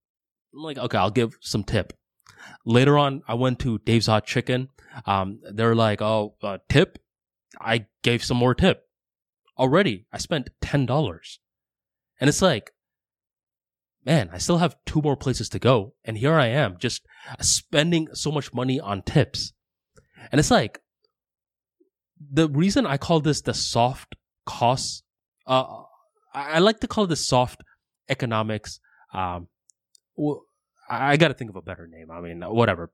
[0.53, 1.93] I'm like, okay, I'll give some tip.
[2.65, 4.69] Later on, I went to Dave's Hot Chicken.
[5.05, 6.99] Um, they're like, oh, uh, tip.
[7.59, 8.83] I gave some more tip.
[9.57, 11.39] Already, I spent ten dollars,
[12.21, 12.73] and it's like,
[14.05, 17.07] man, I still have two more places to go, and here I am just
[17.41, 19.53] spending so much money on tips,
[20.31, 20.79] and it's like,
[22.31, 25.01] the reason I call this the soft costs.
[25.47, 25.83] Uh,
[26.35, 27.63] I like to call this soft
[28.09, 28.79] economics.
[29.11, 29.47] Um,
[30.89, 32.11] I got to think of a better name.
[32.11, 32.91] I mean, whatever.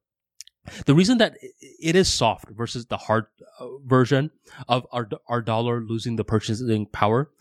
[0.85, 3.25] The reason that it is soft versus the hard
[3.59, 4.31] uh, version
[4.67, 7.31] of our our dollar losing the purchasing power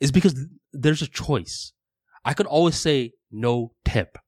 [0.00, 1.72] is because there's a choice.
[2.24, 4.18] I could always say no tip.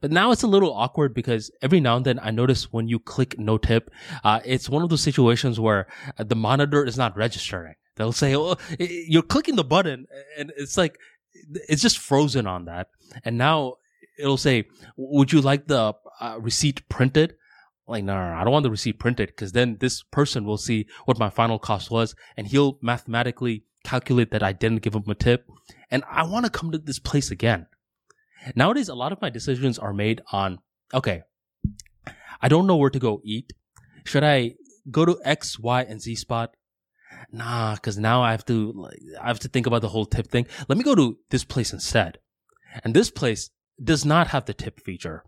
[0.00, 2.98] But now it's a little awkward because every now and then I notice when you
[2.98, 3.90] click no tip,
[4.22, 5.86] uh, it's one of those situations where
[6.18, 7.74] the monitor is not registering.
[7.96, 10.98] They'll say, oh, you're clicking the button and it's like,
[11.68, 12.88] it's just frozen on that.
[13.24, 13.76] And now
[14.18, 14.64] it'll say,
[14.96, 17.34] "Would you like the uh, receipt printed?"
[17.86, 20.58] Like, no, no, no, I don't want the receipt printed because then this person will
[20.58, 25.04] see what my final cost was, and he'll mathematically calculate that I didn't give him
[25.08, 25.48] a tip,
[25.90, 27.66] and I want to come to this place again.
[28.54, 30.58] Nowadays, a lot of my decisions are made on,
[30.92, 31.22] okay,
[32.40, 33.52] I don't know where to go eat.
[34.04, 34.54] Should I
[34.90, 36.54] go to X, Y, and Z spot?
[37.32, 38.88] Nah, because now I have to,
[39.20, 40.46] I have to think about the whole tip thing.
[40.68, 42.18] Let me go to this place instead.
[42.84, 43.50] And this place
[43.82, 45.24] does not have the tip feature.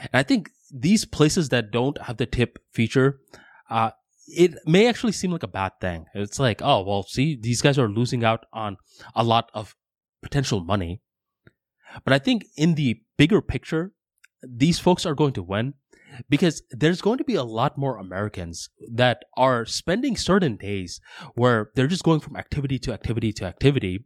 [0.00, 3.20] And I think these places that don't have the tip feature,
[3.70, 3.90] uh,
[4.26, 6.06] it may actually seem like a bad thing.
[6.14, 8.76] It's like, oh, well, see, these guys are losing out on
[9.14, 9.76] a lot of
[10.22, 11.00] potential money.
[12.04, 13.92] But I think in the bigger picture,
[14.42, 15.74] these folks are going to win
[16.28, 21.00] because there's going to be a lot more Americans that are spending certain days
[21.34, 24.04] where they're just going from activity to activity to activity.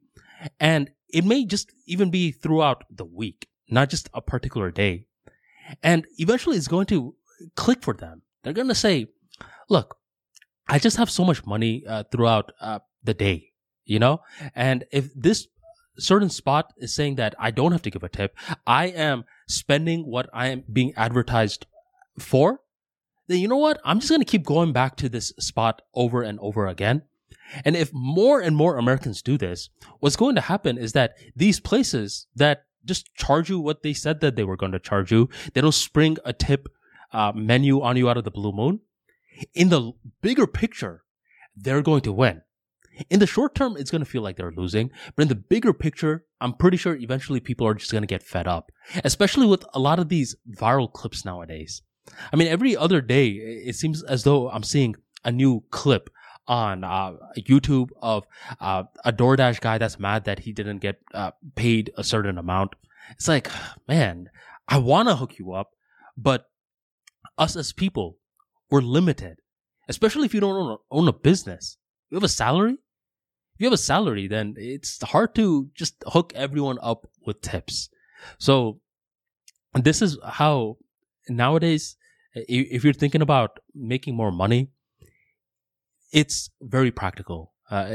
[0.61, 5.07] And it may just even be throughout the week not just a particular day.
[5.83, 7.15] And eventually it's going to
[7.55, 8.23] click for them.
[8.43, 9.09] They're going to say,
[9.69, 9.97] look,
[10.69, 13.53] I just have so much money uh, throughout uh, the day,
[13.85, 14.21] you know?
[14.55, 15.49] And if this
[15.99, 20.03] certain spot is saying that I don't have to give a tip, I am spending
[20.03, 21.67] what I am being advertised
[22.19, 22.61] for,
[23.27, 23.81] then you know what?
[23.85, 27.03] I'm just going to keep going back to this spot over and over again.
[27.65, 31.61] And if more and more Americans do this, what's going to happen is that these
[31.61, 35.29] places that just charge you what they said that they were going to charge you.
[35.53, 36.69] They don't spring a tip
[37.13, 38.81] uh, menu on you out of the blue moon.
[39.55, 41.05] In the bigger picture,
[41.57, 42.43] they're going to win
[43.11, 45.73] In the short term, it's going to feel like they're losing, but in the bigger
[45.73, 48.73] picture, I'm pretty sure eventually people are just going to get fed up,
[49.05, 51.83] especially with a lot of these viral clips nowadays.
[52.33, 56.11] I mean, every other day, it seems as though I'm seeing a new clip
[56.49, 58.27] on uh, YouTube of
[58.61, 62.75] uh, a DoorDash guy that's mad that he didn't get uh, paid a certain amount.
[63.13, 63.51] It's like,
[63.87, 64.31] man,
[64.67, 65.71] I want to hook you up,
[66.17, 66.47] but
[67.37, 68.19] us as people,
[68.71, 69.39] we're limited,
[69.89, 71.77] especially if you don't own a, own a business.
[72.11, 72.73] You have a salary.
[72.73, 77.91] If you have a salary, then it's hard to just hook everyone up with tips.
[78.39, 78.81] So
[79.75, 80.79] this is how
[81.29, 81.97] nowadays,
[82.35, 84.71] if you're thinking about making more money,
[86.13, 87.53] it's very practical.
[87.71, 87.91] Uh,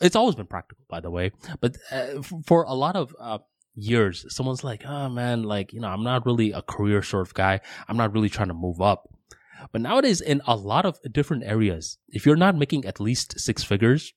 [0.00, 1.32] it's always been practical, by the way.
[1.60, 3.38] But uh, for a lot of uh,
[3.74, 7.34] years, someone's like, "Oh man, like you know, I'm not really a career sort of
[7.34, 7.60] guy.
[7.88, 9.08] I'm not really trying to move up."
[9.70, 13.62] But nowadays, in a lot of different areas, if you're not making at least six
[13.62, 14.12] figures,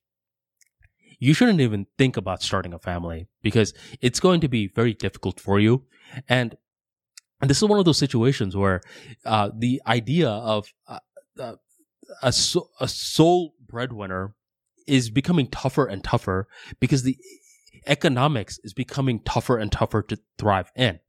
[1.18, 5.38] you shouldn't even think about starting a family because it's going to be very difficult
[5.38, 5.84] for you.
[6.28, 6.56] And,
[7.40, 8.82] and this is one of those situations where
[9.24, 10.98] uh, the idea of uh,
[11.38, 11.54] uh,
[12.22, 14.34] a, so, a sole breadwinner
[14.86, 16.48] is becoming tougher and tougher
[16.80, 17.16] because the
[17.86, 21.00] economics is becoming tougher and tougher to thrive in.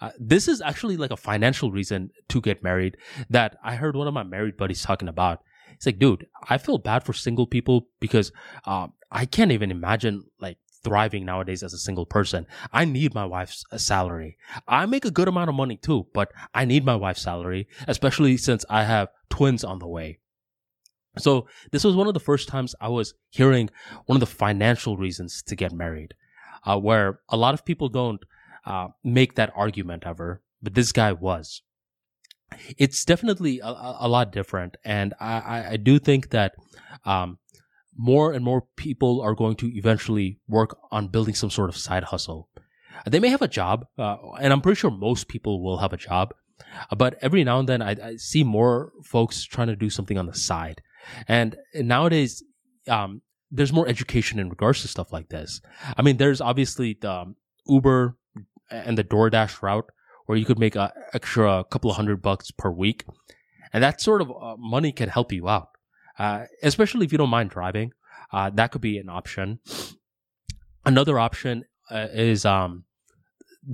[0.00, 2.96] Uh, this is actually like a financial reason to get married
[3.30, 5.40] that I heard one of my married buddies talking about.
[5.70, 8.32] He's like, dude, I feel bad for single people because
[8.66, 12.46] uh, I can't even imagine like thriving nowadays as a single person.
[12.72, 14.36] I need my wife's uh, salary.
[14.66, 18.36] I make a good amount of money too, but I need my wife's salary, especially
[18.36, 20.18] since I have twins on the way.
[21.18, 23.70] So this was one of the first times I was hearing
[24.06, 26.14] one of the financial reasons to get married,
[26.64, 28.22] uh, where a lot of people don't
[28.64, 31.62] uh, make that argument ever, but this guy was.
[32.78, 36.54] It's definitely a, a lot different, and I, I do think that
[37.04, 37.38] um,
[37.96, 42.04] more and more people are going to eventually work on building some sort of side
[42.04, 42.48] hustle.
[43.06, 45.96] They may have a job, uh, and I'm pretty sure most people will have a
[45.96, 46.34] job,
[46.96, 50.26] but every now and then I, I see more folks trying to do something on
[50.26, 50.82] the side.
[51.26, 52.42] And nowadays,
[52.88, 55.60] um, there's more education in regards to stuff like this.
[55.96, 58.16] I mean, there's obviously the um, Uber
[58.70, 59.90] and the DoorDash route
[60.26, 63.04] where you could make an extra couple of hundred bucks per week.
[63.72, 65.68] And that sort of uh, money can help you out,
[66.18, 67.92] uh, especially if you don't mind driving.
[68.32, 69.58] Uh, that could be an option.
[70.84, 72.84] Another option uh, is um,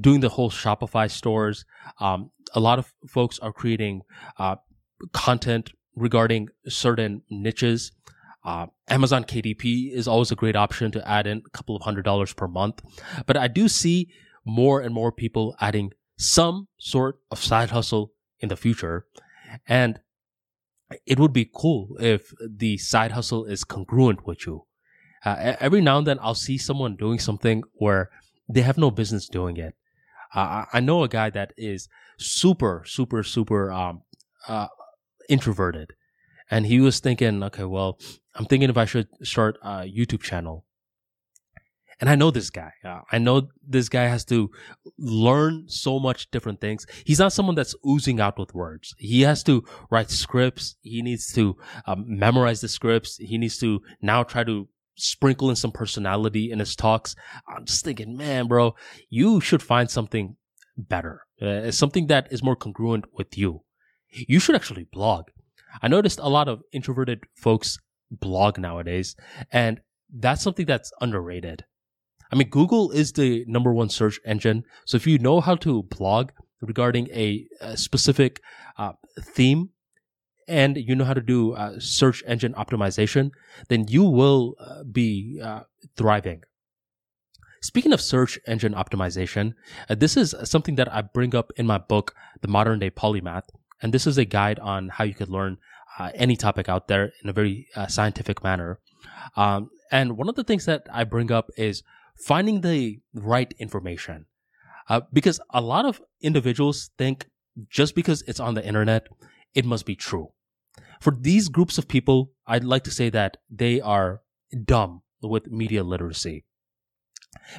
[0.00, 1.64] doing the whole Shopify stores.
[2.00, 4.02] Um, a lot of folks are creating
[4.38, 4.56] uh,
[5.12, 7.92] content regarding certain niches.
[8.44, 12.04] Uh, Amazon KDP is always a great option to add in a couple of hundred
[12.04, 12.82] dollars per month.
[13.26, 14.08] But I do see
[14.44, 19.06] more and more people adding some sort of side hustle in the future.
[19.66, 20.00] And
[21.06, 24.64] it would be cool if the side hustle is congruent with you.
[25.24, 28.10] Uh, every now and then I'll see someone doing something where
[28.48, 29.74] they have no business doing it.
[30.34, 34.02] Uh, I know a guy that is super, super, super um,
[34.46, 34.68] uh,
[35.28, 35.92] introverted.
[36.50, 37.98] And he was thinking, okay, well,
[38.34, 40.64] I'm thinking if I should start a YouTube channel.
[42.00, 42.72] And I know this guy.
[42.84, 44.50] Uh, I know this guy has to
[44.98, 46.86] learn so much different things.
[47.04, 48.94] He's not someone that's oozing out with words.
[48.98, 50.76] He has to write scripts.
[50.80, 51.56] He needs to
[51.86, 53.16] um, memorize the scripts.
[53.16, 57.16] He needs to now try to sprinkle in some personality in his talks.
[57.48, 58.74] I'm just thinking, man, bro,
[59.10, 60.36] you should find something
[60.76, 63.62] better, uh, something that is more congruent with you
[64.10, 65.26] you should actually blog.
[65.82, 67.78] I noticed a lot of introverted folks
[68.10, 69.16] blog nowadays,
[69.52, 69.80] and
[70.12, 71.64] that's something that's underrated.
[72.30, 74.64] I mean, Google is the number one search engine.
[74.84, 78.40] So if you know how to blog regarding a, a specific
[78.76, 79.70] uh, theme
[80.46, 83.30] and you know how to do uh, search engine optimization,
[83.68, 85.60] then you will uh, be uh,
[85.96, 86.42] thriving.
[87.60, 89.54] Speaking of search engine optimization,
[89.88, 93.48] uh, this is something that I bring up in my book, The Modern Day Polymath.
[93.82, 95.58] And this is a guide on how you could learn
[95.98, 98.80] uh, any topic out there in a very scientific manner.
[99.36, 101.82] Um, and one of the things that I bring up is
[102.18, 104.26] finding the right information.
[104.88, 107.28] Uh, because a lot of individuals think
[107.68, 109.08] just because it's on the internet,
[109.54, 110.28] it must be true.
[111.00, 114.22] For these groups of people, I'd like to say that they are
[114.64, 116.44] dumb with media literacy.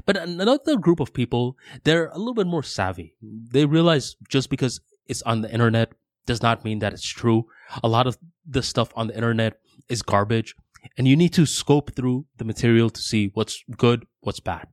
[0.06, 3.16] But another group of people, they're a little bit more savvy.
[3.22, 5.94] They realize just because it's on the internet,
[6.26, 7.46] does not mean that it's true.
[7.84, 10.56] A lot of the stuff on the internet is garbage,
[10.98, 14.68] and you need to scope through the material to see what's good, what's bad.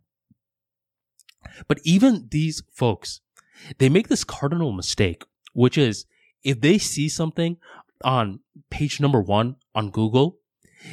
[1.69, 3.21] But even these folks,
[3.79, 6.07] they make this cardinal mistake, which is
[6.43, 7.57] if they see something
[8.05, 8.41] on
[8.71, 10.39] page number one on Google,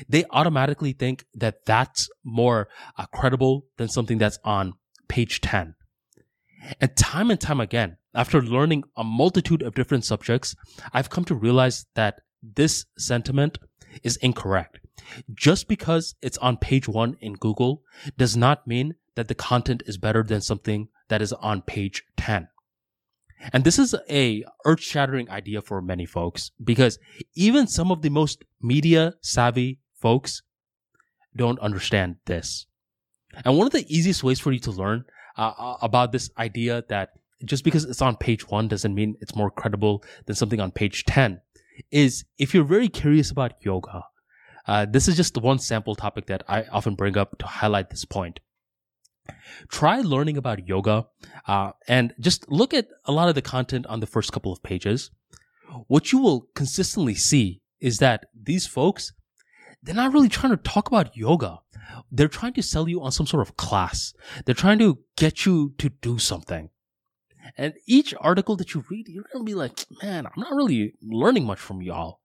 [0.07, 4.73] they automatically think that that's more uh, credible than something that's on
[5.07, 5.75] page 10.
[6.79, 10.55] And time and time again, after learning a multitude of different subjects,
[10.93, 13.59] I've come to realize that this sentiment
[14.01, 14.79] is incorrect.
[15.33, 17.83] Just because it's on page one in Google
[18.17, 22.47] does not mean that the content is better than something that is on page 10.
[23.51, 26.97] And this is a earth-shattering idea for many folks because
[27.35, 30.41] even some of the most media savvy folks
[31.35, 32.67] don't understand this.
[33.43, 35.05] And one of the easiest ways for you to learn
[35.37, 37.09] uh, uh about this idea that
[37.43, 41.03] just because it's on page one doesn't mean it's more credible than something on page
[41.05, 41.41] 10
[41.91, 44.03] is if you're very curious about yoga.
[44.65, 47.89] Uh, this is just the one sample topic that I often bring up to highlight
[47.89, 48.39] this point.
[49.69, 51.07] Try learning about yoga
[51.47, 54.63] uh, and just look at a lot of the content on the first couple of
[54.63, 55.11] pages.
[55.87, 59.13] What you will consistently see is that these folks,
[59.81, 61.59] they're not really trying to talk about yoga.
[62.11, 64.13] They're trying to sell you on some sort of class.
[64.45, 66.69] They're trying to get you to do something.
[67.57, 70.93] And each article that you read, you're going to be like, man, I'm not really
[71.01, 72.21] learning much from y'all.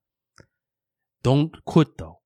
[1.23, 2.18] Don't quit though.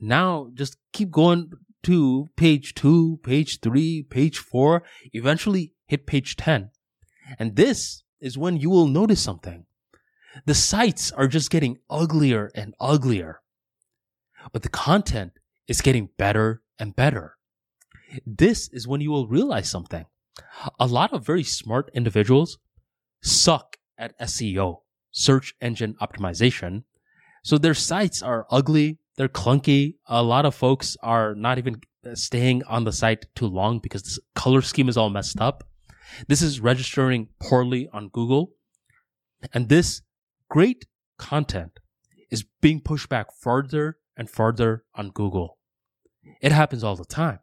[0.00, 4.82] Now just keep going to page two, page three, page four,
[5.12, 6.70] eventually hit page 10.
[7.38, 9.66] And this is when you will notice something.
[10.46, 13.40] The sites are just getting uglier and uglier,
[14.52, 15.32] but the content
[15.66, 17.36] is getting better and better.
[18.24, 20.06] This is when you will realize something.
[20.78, 22.58] A lot of very smart individuals
[23.22, 26.84] suck at SEO, search engine optimization.
[27.44, 29.96] So their sites are ugly, they're clunky.
[30.06, 31.82] A lot of folks are not even
[32.14, 35.62] staying on the site too long because the color scheme is all messed up.
[36.26, 38.52] This is registering poorly on Google.
[39.52, 40.00] And this
[40.48, 40.86] great
[41.18, 41.80] content
[42.30, 45.58] is being pushed back farther and farther on Google.
[46.40, 47.40] It happens all the time.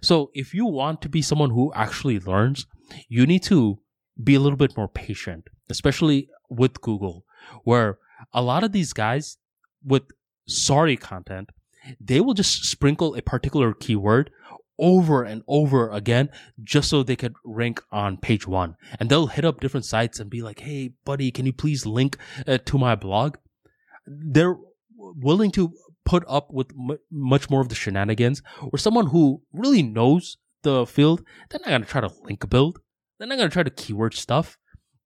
[0.00, 2.66] So if you want to be someone who actually learns,
[3.06, 3.80] you need to
[4.24, 7.26] be a little bit more patient, especially with Google,
[7.64, 7.98] where
[8.32, 9.36] a lot of these guys
[9.84, 10.04] with
[10.46, 11.50] sorry content,
[12.00, 14.30] they will just sprinkle a particular keyword
[14.78, 16.28] over and over again
[16.62, 18.76] just so they could rank on page one.
[18.98, 22.18] And they'll hit up different sites and be like, hey, buddy, can you please link
[22.46, 23.36] uh, to my blog?
[24.06, 24.56] They're
[24.96, 25.72] willing to
[26.04, 28.42] put up with m- much more of the shenanigans
[28.72, 31.22] or someone who really knows the field.
[31.50, 32.78] They're not going to try to link build.
[33.18, 34.58] They're not going to try to keyword stuff.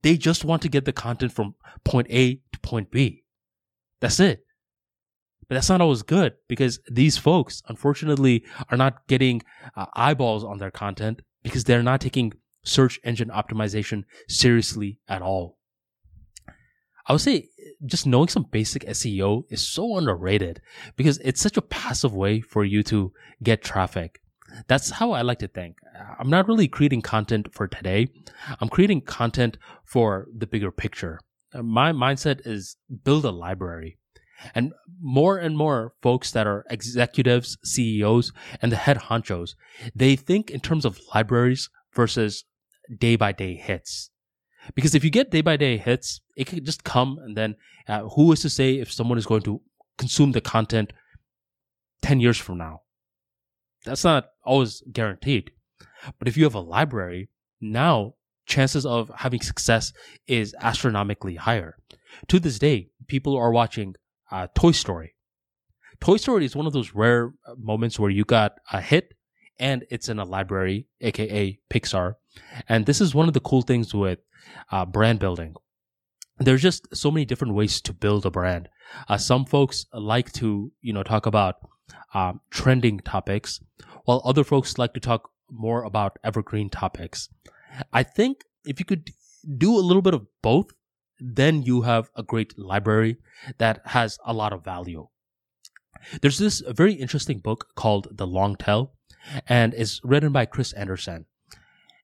[0.03, 3.25] They just want to get the content from point A to point B.
[4.01, 4.45] That's it.
[5.51, 9.43] But that's not always good because these folks, unfortunately, are not getting
[9.75, 15.59] uh, eyeballs on their content because they're not taking search engine optimization seriously at all.
[17.09, 17.49] I would say
[17.85, 20.61] just knowing some basic SEO is so underrated
[20.95, 24.21] because it's such a passive way for you to get traffic.
[24.69, 25.79] That's how I like to think.
[26.21, 28.07] I'm not really creating content for today.
[28.61, 31.19] I'm creating content for the bigger picture.
[31.53, 33.97] My mindset is build a library.
[34.55, 38.33] And more and more folks that are executives, CEOs,
[38.63, 39.55] and the head honchos,
[39.95, 42.45] they think in terms of libraries versus
[42.99, 44.11] day by day hits.
[44.75, 47.57] Because if you get day by day hits, it can just come and then
[47.89, 49.61] uh, who is to say if someone is going to
[49.99, 50.93] consume the content
[52.03, 52.83] 10 years from now?
[53.85, 55.53] That's not always guaranteed.
[56.19, 57.29] But if you have a library,
[57.61, 58.15] now
[58.47, 59.93] chances of having success
[60.27, 61.77] is astronomically higher.
[62.29, 63.95] To this day, people are watching
[64.31, 65.15] uh, Toy Story.
[66.01, 69.15] Toy Story is one of those rare uh, moments where you got a hit
[69.59, 72.15] and it's in a library, aka Pixar.
[72.69, 74.19] And this is one of the cool things with
[74.73, 75.55] uh, brand building.
[76.39, 78.71] There's just so many different ways to build a brand.
[79.09, 81.57] Uh, some folks like to, you know, talk about
[82.15, 83.61] um, trending topics,
[84.05, 87.29] while other folks like to talk more about evergreen topics.
[87.93, 89.11] I think if you could
[89.59, 90.73] do a little bit of both,
[91.21, 93.17] then you have a great library
[93.59, 95.09] that has a lot of value.
[96.23, 98.93] There's this very interesting book called The Long Tail,
[99.47, 101.27] and it's written by Chris Anderson.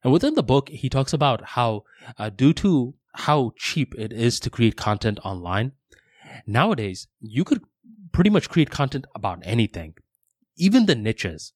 [0.04, 1.84] And within the book, he talks about how,
[2.18, 5.72] uh, due to how cheap it is to create content online,
[6.46, 7.62] nowadays you could
[8.12, 9.94] pretty much create content about anything,
[10.56, 11.52] even the niches.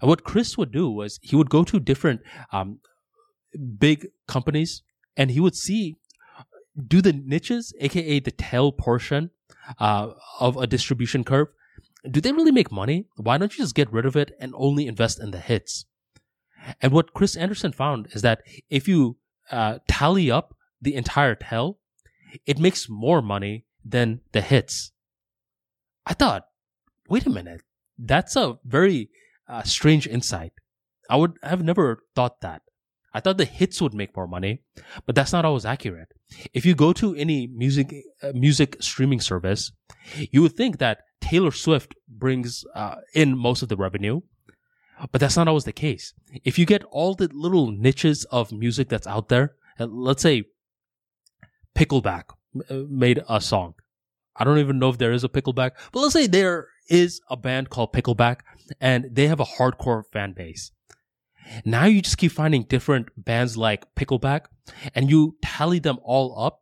[0.00, 2.22] And what Chris would do was he would go to different
[2.52, 2.80] um,
[3.78, 4.82] big companies
[5.16, 5.96] and he would see
[6.76, 9.30] do the niches, aka the tail portion
[9.78, 10.10] uh,
[10.40, 11.48] of a distribution curve,
[12.10, 13.06] do they really make money?
[13.16, 15.86] Why don't you just get rid of it and only invest in the hits?
[16.80, 19.18] And what Chris Anderson found is that if you
[19.50, 21.78] uh, tally up the entire tail,
[22.46, 24.92] it makes more money than the hits.
[26.06, 26.46] I thought,
[27.08, 27.62] wait a minute,
[27.98, 29.10] that's a very
[29.48, 30.52] uh, strange insight.
[31.08, 32.62] I would have never thought that.
[33.14, 34.62] I thought the hits would make more money,
[35.06, 36.08] but that's not always accurate.
[36.52, 39.70] If you go to any music uh, music streaming service,
[40.32, 44.20] you would think that Taylor Swift brings uh, in most of the revenue,
[45.12, 46.12] but that's not always the case.
[46.44, 50.44] If you get all the little niches of music that's out there, uh, let's say
[51.76, 52.24] Pickleback
[52.68, 53.74] uh, made a song.
[54.36, 57.36] I don't even know if there is a Pickleback, but let's say there is a
[57.36, 58.40] band called Pickleback
[58.80, 60.72] and they have a hardcore fan base.
[61.64, 64.46] Now you just keep finding different bands like Pickleback
[64.94, 66.60] and you tally them all up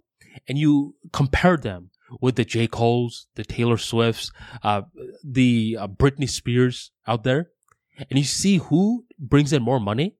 [0.48, 2.66] and you compare them with the J.
[2.66, 4.30] Cole's, the Taylor Swift's,
[4.62, 4.82] uh,
[5.24, 7.50] the uh, Britney Spears out there,
[8.10, 10.16] and you see who brings in more money,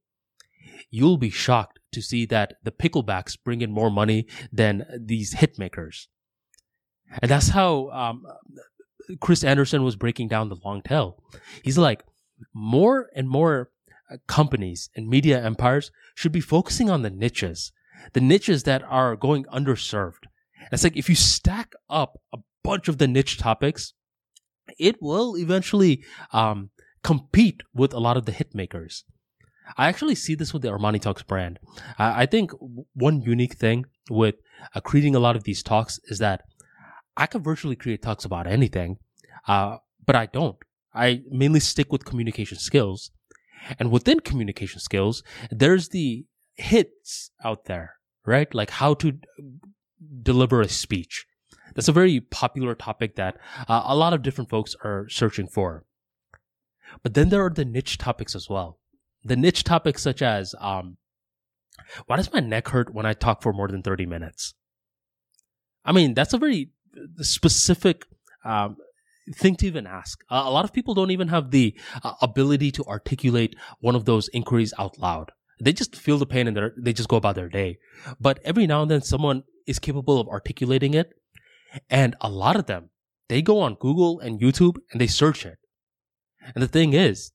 [0.91, 6.07] you'll be shocked to see that the Picklebacks bring in more money than these hitmakers.
[7.21, 8.25] And that's how um,
[9.21, 11.23] Chris Anderson was breaking down the long tail.
[11.63, 12.05] He's like,
[12.55, 13.71] more and more
[14.27, 17.73] companies and media empires should be focusing on the niches,
[18.13, 20.25] the niches that are going underserved.
[20.59, 23.95] And it's like if you stack up a bunch of the niche topics,
[24.79, 26.71] it will eventually um,
[27.03, 29.05] compete with a lot of the hit makers.
[29.77, 31.59] I actually see this with the Armani Talks brand.
[31.99, 32.51] I think
[32.95, 34.35] one unique thing with
[34.75, 36.43] uh, creating a lot of these talks is that
[37.17, 38.99] I can virtually create talks about anything,
[39.47, 40.57] uh, but I don't.
[40.95, 43.11] I mainly stick with communication skills.
[43.79, 47.97] And within communication skills, there's the hits out there,
[48.27, 48.53] right?
[48.55, 49.19] Like how to
[50.23, 51.27] deliver a speech.
[51.75, 53.39] That's a very popular topic that
[53.69, 55.85] uh, a lot of different folks are searching for.
[57.03, 58.79] But then there are the niche topics as well.
[59.25, 60.99] The niche topics such as, um,
[62.07, 64.55] why does my neck hurt when I talk for more than 30 minutes?
[65.85, 66.71] I mean, that's a very
[67.21, 68.05] specific
[68.45, 68.77] um,
[69.35, 70.25] thing to even ask.
[70.31, 74.05] Uh, a lot of people don't even have the uh, ability to articulate one of
[74.05, 75.33] those inquiries out loud.
[75.61, 77.79] They just feel the pain and they just go about their day.
[78.21, 81.13] But every now and then someone is capable of articulating it.
[81.89, 82.91] And a lot of them,
[83.29, 85.59] they go on Google and YouTube and they search it.
[86.55, 87.31] And the thing is,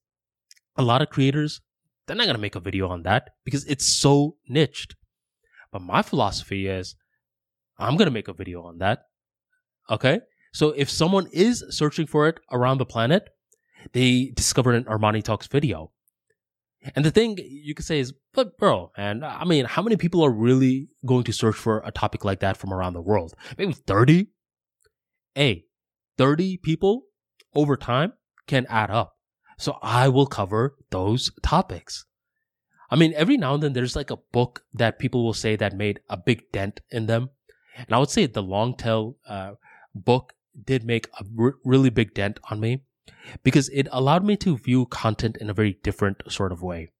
[0.76, 1.60] a lot of creators,
[2.06, 4.94] they're not going to make a video on that because it's so niched.
[5.72, 6.94] But my philosophy is,
[7.78, 9.04] I'm going to make a video on that.
[9.90, 10.20] Okay.
[10.52, 13.28] So if someone is searching for it around the planet,
[13.92, 15.92] they discovered an Armani Talks video.
[16.94, 20.22] And the thing you could say is, but bro, man, I mean, how many people
[20.22, 23.34] are really going to search for a topic like that from around the world?
[23.56, 24.28] Maybe 30?
[25.34, 25.64] Hey,
[26.16, 27.02] 30 people
[27.54, 28.12] over time
[28.46, 29.16] can add up.
[29.58, 32.06] So I will cover those topics.
[32.90, 35.76] I mean, every now and then there's like a book that people will say that
[35.76, 37.30] made a big dent in them.
[37.76, 39.52] And I would say the long tail uh,
[39.94, 40.32] book
[40.64, 42.82] did make a r- really big dent on me
[43.42, 46.90] because it allowed me to view content in a very different sort of way.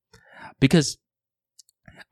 [0.60, 0.98] Because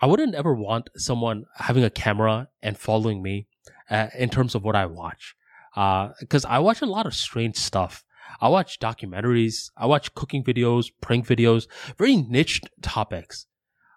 [0.01, 3.47] I wouldn't ever want someone having a camera and following me
[3.90, 5.34] uh, in terms of what I watch.
[5.74, 8.05] Because uh, I watch a lot of strange stuff.
[8.40, 11.66] I watch documentaries, I watch cooking videos, prank videos,
[11.97, 13.47] very niche topics.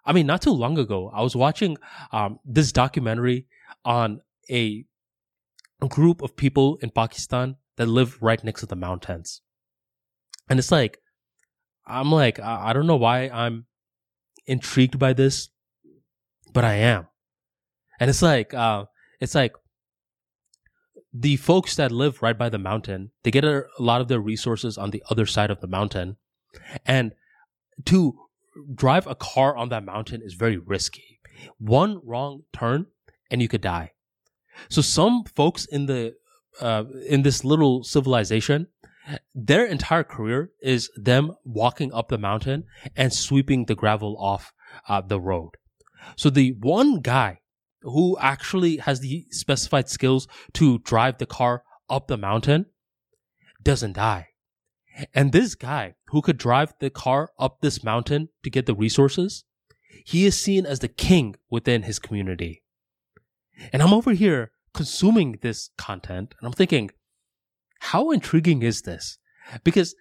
[0.04, 1.76] I mean, not too long ago, I was watching
[2.12, 3.46] um, this documentary
[3.84, 4.84] on a
[5.88, 9.42] group of people in Pakistan that live right next to the mountains.
[10.48, 10.98] And it's like,
[11.86, 13.66] I'm like, I, don't know why I'm
[14.46, 15.48] intrigued by this,
[16.52, 17.06] but I am.
[17.98, 18.84] And it's like, uh,
[19.20, 19.54] it's like
[21.12, 24.20] the folks that live right by the mountain, they get a, a lot of their
[24.20, 26.16] resources on the other side of the mountain.
[26.86, 27.12] And
[27.86, 28.14] to
[28.74, 31.20] drive a car on that mountain is very risky.
[31.58, 32.86] One wrong turn
[33.30, 33.92] and you could die.
[34.68, 36.14] So some folks in the
[36.60, 38.66] uh, in this little civilization,
[39.34, 42.64] their entire career is them walking up the mountain
[42.96, 44.52] and sweeping the gravel off
[44.88, 45.50] uh, the road.
[46.16, 47.40] So the one guy
[47.82, 52.66] who actually has the specified skills to drive the car up the mountain
[53.62, 54.28] doesn't die.
[55.14, 59.44] And this guy who could drive the car up this mountain to get the resources,
[60.04, 62.62] he is seen as the king within his community.
[63.72, 66.90] And I'm over here consuming this content and I'm thinking,
[67.80, 69.18] how intriguing is this?
[69.64, 69.94] Because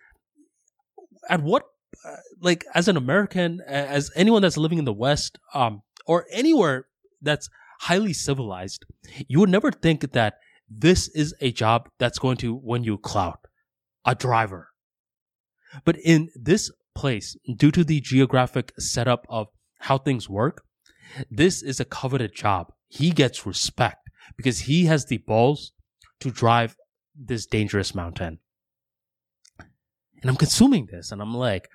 [1.30, 1.64] at what,
[2.05, 6.88] uh, like, as an American, as anyone that's living in the West, um, or anywhere
[7.22, 7.49] that's
[7.82, 8.86] highly civilized,
[9.28, 10.36] you would never think that
[10.70, 13.39] this is a job that's going to win you clout,
[14.05, 14.70] a driver.
[15.86, 19.47] But in this place, due to the geographic setup of
[19.80, 20.64] how things work,
[21.30, 22.72] this is a coveted job.
[22.90, 25.72] He gets respect because he has the balls
[26.20, 26.76] to drive
[27.16, 28.40] this dangerous mountain.
[30.22, 31.70] and I'm consuming this and I'm like,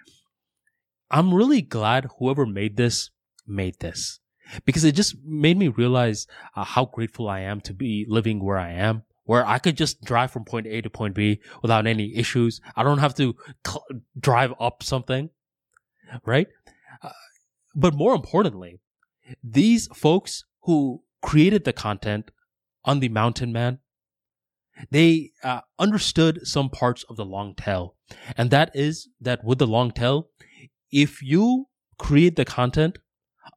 [1.11, 3.11] I'm really glad whoever made this
[3.47, 4.21] made this
[4.65, 8.59] because it just made me realize uh, how grateful I am to be living where
[8.59, 12.15] I am, where I could just drive from point A to point B without any
[12.17, 12.61] issues.
[12.77, 13.37] I don't have to
[13.67, 13.87] cl-
[14.19, 15.31] drive up something,
[16.27, 16.49] right?
[17.03, 17.11] Uh,
[17.75, 18.81] but more importantly,
[19.43, 22.31] these folks who created the content
[22.85, 23.79] on the Mountain Man,
[24.91, 27.97] they uh, understood some parts of the long tail.
[28.37, 30.31] And that is that with the long tail,
[30.91, 31.67] if you
[31.99, 32.99] create the content,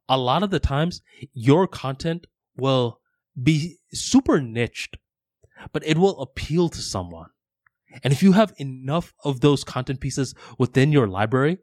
[0.08, 1.02] a lot of the times
[1.32, 3.00] your content will
[3.40, 4.96] be super niched,
[5.72, 7.30] but it will appeal to someone.
[8.02, 11.58] And if you have enough of those content pieces within your library,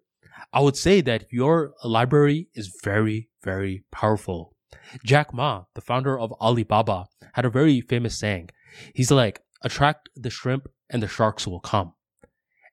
[0.52, 4.55] I would say that your library is very, very powerful.
[5.04, 8.50] Jack Ma, the founder of Alibaba, had a very famous saying.
[8.94, 11.94] He's like, attract the shrimp and the sharks will come.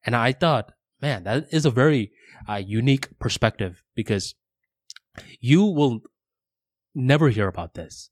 [0.04, 2.12] And I thought, man, that is a very
[2.48, 4.34] uh, unique perspective because
[5.40, 6.00] you will
[6.94, 8.10] never hear about this.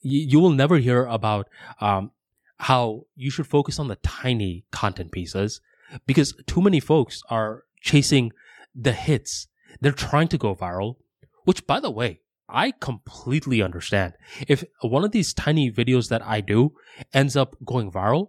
[0.00, 1.48] You, you will never hear about
[1.80, 2.10] um,
[2.58, 5.60] how you should focus on the tiny content pieces
[6.06, 8.32] because too many folks are chasing
[8.74, 9.48] the hits.
[9.80, 10.96] They're trying to go viral,
[11.44, 14.14] which by the way, I completely understand.
[14.46, 16.74] If one of these tiny videos that I do
[17.12, 18.28] ends up going viral,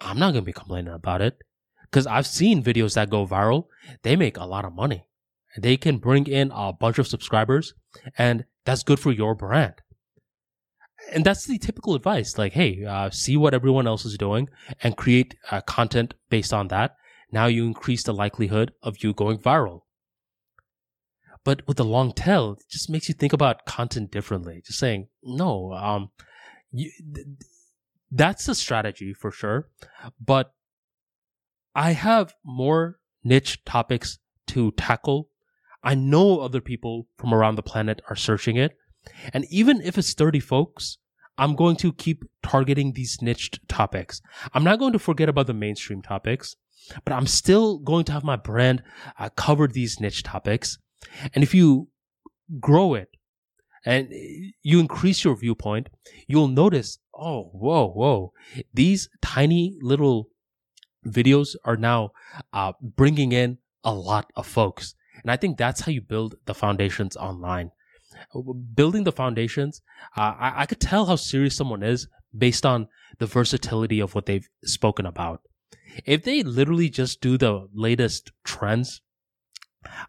[0.00, 1.38] I'm not going to be complaining about it
[1.82, 3.66] because I've seen videos that go viral.
[4.02, 5.06] They make a lot of money.
[5.56, 7.74] They can bring in a bunch of subscribers
[8.18, 9.74] and that's good for your brand.
[11.12, 12.38] And that's the typical advice.
[12.38, 14.48] Like, hey, uh, see what everyone else is doing
[14.82, 16.96] and create uh, content based on that.
[17.30, 19.82] Now you increase the likelihood of you going viral.
[21.44, 24.62] But with the long tail, it just makes you think about content differently.
[24.64, 26.10] Just saying, no, um,
[26.72, 27.26] you, th-
[28.10, 29.68] that's a strategy for sure.
[30.18, 30.54] But
[31.74, 34.18] I have more niche topics
[34.48, 35.28] to tackle.
[35.82, 38.76] I know other people from around the planet are searching it.
[39.32, 40.98] And even if it's 30 folks,
[41.36, 44.22] I'm going to keep targeting these niched topics.
[44.52, 46.56] I'm not going to forget about the mainstream topics,
[47.04, 48.82] but I'm still going to have my brand
[49.18, 50.78] uh, cover these niche topics.
[51.34, 51.88] And if you
[52.60, 53.08] grow it
[53.84, 54.08] and
[54.62, 55.88] you increase your viewpoint,
[56.26, 58.32] you'll notice, oh, whoa, whoa,
[58.72, 60.28] these tiny little
[61.06, 62.10] videos are now
[62.52, 64.94] uh, bringing in a lot of folks.
[65.22, 67.70] And I think that's how you build the foundations online.
[68.74, 69.82] Building the foundations,
[70.16, 72.88] uh, I, I could tell how serious someone is based on
[73.18, 75.42] the versatility of what they've spoken about.
[76.04, 79.00] If they literally just do the latest trends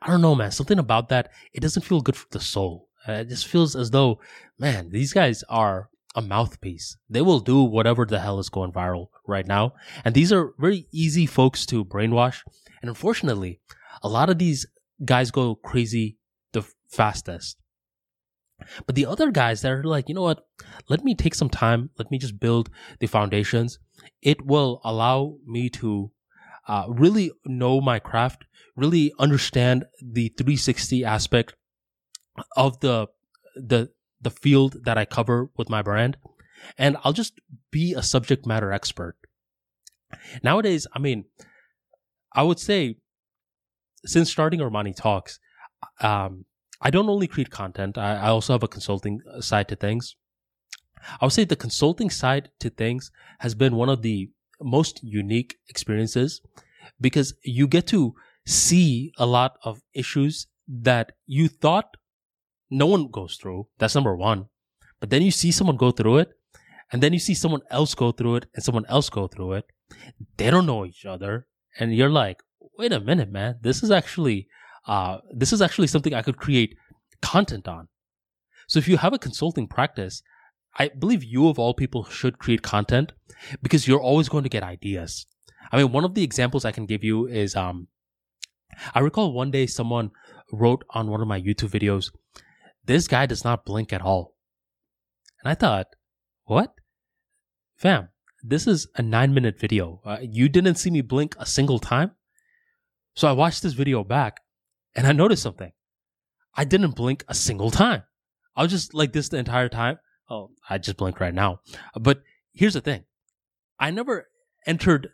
[0.01, 0.51] I don't know, man.
[0.51, 2.89] Something about that, it doesn't feel good for the soul.
[3.07, 4.19] Uh, it just feels as though,
[4.57, 6.97] man, these guys are a mouthpiece.
[7.09, 9.73] They will do whatever the hell is going viral right now.
[10.03, 12.41] And these are very easy folks to brainwash.
[12.82, 13.59] And unfortunately,
[14.01, 14.65] a lot of these
[15.03, 16.17] guys go crazy
[16.53, 17.57] the fastest.
[18.86, 20.47] But the other guys that are like, you know what?
[20.88, 21.89] Let me take some time.
[21.97, 22.69] Let me just build
[22.99, 23.80] the foundations.
[24.21, 26.11] It will allow me to
[26.67, 28.45] uh, really know my craft,
[28.76, 31.55] really understand the 360 aspect
[32.55, 33.07] of the
[33.55, 33.89] the
[34.21, 36.17] the field that I cover with my brand,
[36.78, 37.39] and I'll just
[37.71, 39.15] be a subject matter expert.
[40.43, 41.26] Nowadays, I mean,
[42.34, 42.97] I would say
[44.05, 45.39] since starting Armani Talks,
[46.01, 46.45] um,
[46.82, 47.97] I don't only create content.
[47.97, 50.15] I, I also have a consulting side to things.
[51.21, 54.30] I would say the consulting side to things has been one of the
[54.61, 56.41] most unique experiences
[56.99, 58.15] because you get to
[58.46, 61.98] see a lot of issues that you thought
[62.70, 63.68] no one goes through.
[63.78, 64.48] That's number one.
[65.00, 66.30] But then you see someone go through it,
[66.91, 69.66] and then you see someone else go through it, and someone else go through it.
[70.38, 71.48] They don't know each other,
[71.80, 72.41] and you're like,
[72.78, 73.60] wait a minute, man.
[73.62, 74.48] This is actually,
[74.88, 76.76] uh, this is actually something I could create
[77.22, 77.88] content on.
[78.68, 80.24] So if you have a consulting practice,
[80.78, 83.14] I believe you of all people should create content
[83.62, 85.26] because you're always going to get ideas.
[85.72, 87.88] I mean, one of the examples I can give you is um,
[88.93, 90.11] I recall one day someone
[90.51, 92.11] wrote on one of my YouTube videos,
[92.86, 94.36] this guy does not blink at all.
[95.43, 95.88] And I thought,
[96.45, 96.73] what?
[97.76, 98.09] Fam,
[98.43, 100.01] this is a nine minute video.
[100.05, 102.11] Uh, you didn't see me blink a single time?
[103.15, 104.41] So I watched this video back
[104.95, 105.71] and I noticed something.
[106.55, 108.03] I didn't blink a single time.
[108.55, 109.99] I was just like this the entire time.
[110.30, 111.59] Oh, I just blinked right now.
[111.99, 112.21] But
[112.53, 113.03] here's the thing
[113.80, 114.28] I never
[114.65, 115.09] entered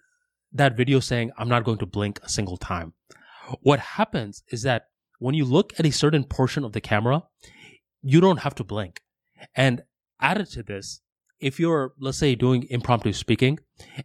[0.53, 2.93] that video saying, I'm not going to blink a single time.
[3.61, 4.87] What happens is that
[5.19, 7.23] when you look at a certain portion of the camera,
[8.01, 9.01] you don't have to blink.
[9.55, 9.83] And
[10.19, 11.01] added to this,
[11.39, 13.59] if you're, let's say, doing impromptu speaking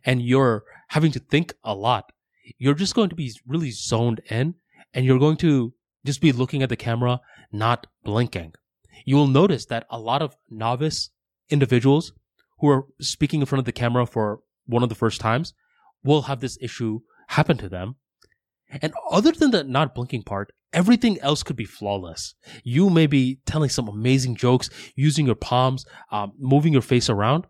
[0.05, 2.13] and you're having to think a lot,
[2.59, 4.55] you're just going to be really zoned in
[4.95, 5.75] and you're going to
[6.05, 7.21] just be looking at the camera,
[7.53, 8.55] not blinking.
[9.05, 11.11] You will notice that a lot of novice
[11.51, 12.13] individuals
[12.59, 15.53] who are speaking in front of the camera for one of the first times
[16.03, 17.97] will have this issue happen to them.
[18.69, 22.35] And other than the not blinking part, everything else could be flawless.
[22.65, 27.47] You may be telling some amazing jokes, using your palms, um, moving your face around.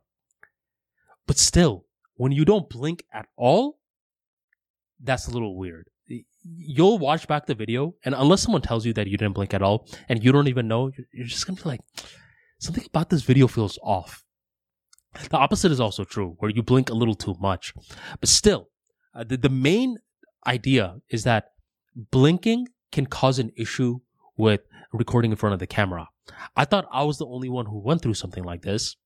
[1.27, 3.79] But still, when you don't blink at all,
[5.03, 5.89] that's a little weird.
[6.43, 9.62] You'll watch back the video, and unless someone tells you that you didn't blink at
[9.62, 11.81] all, and you don't even know, you're just gonna be like,
[12.61, 14.23] something about this video feels off.
[15.31, 17.75] The opposite is also true, where you blink a little too much.
[18.21, 18.69] But still,
[19.14, 19.97] uh, the, the main
[20.47, 21.53] idea is that
[21.94, 24.01] blinking can cause an issue
[24.36, 24.61] with
[24.92, 26.09] recording in front of the camera.
[26.57, 28.97] I thought I was the only one who went through something like this.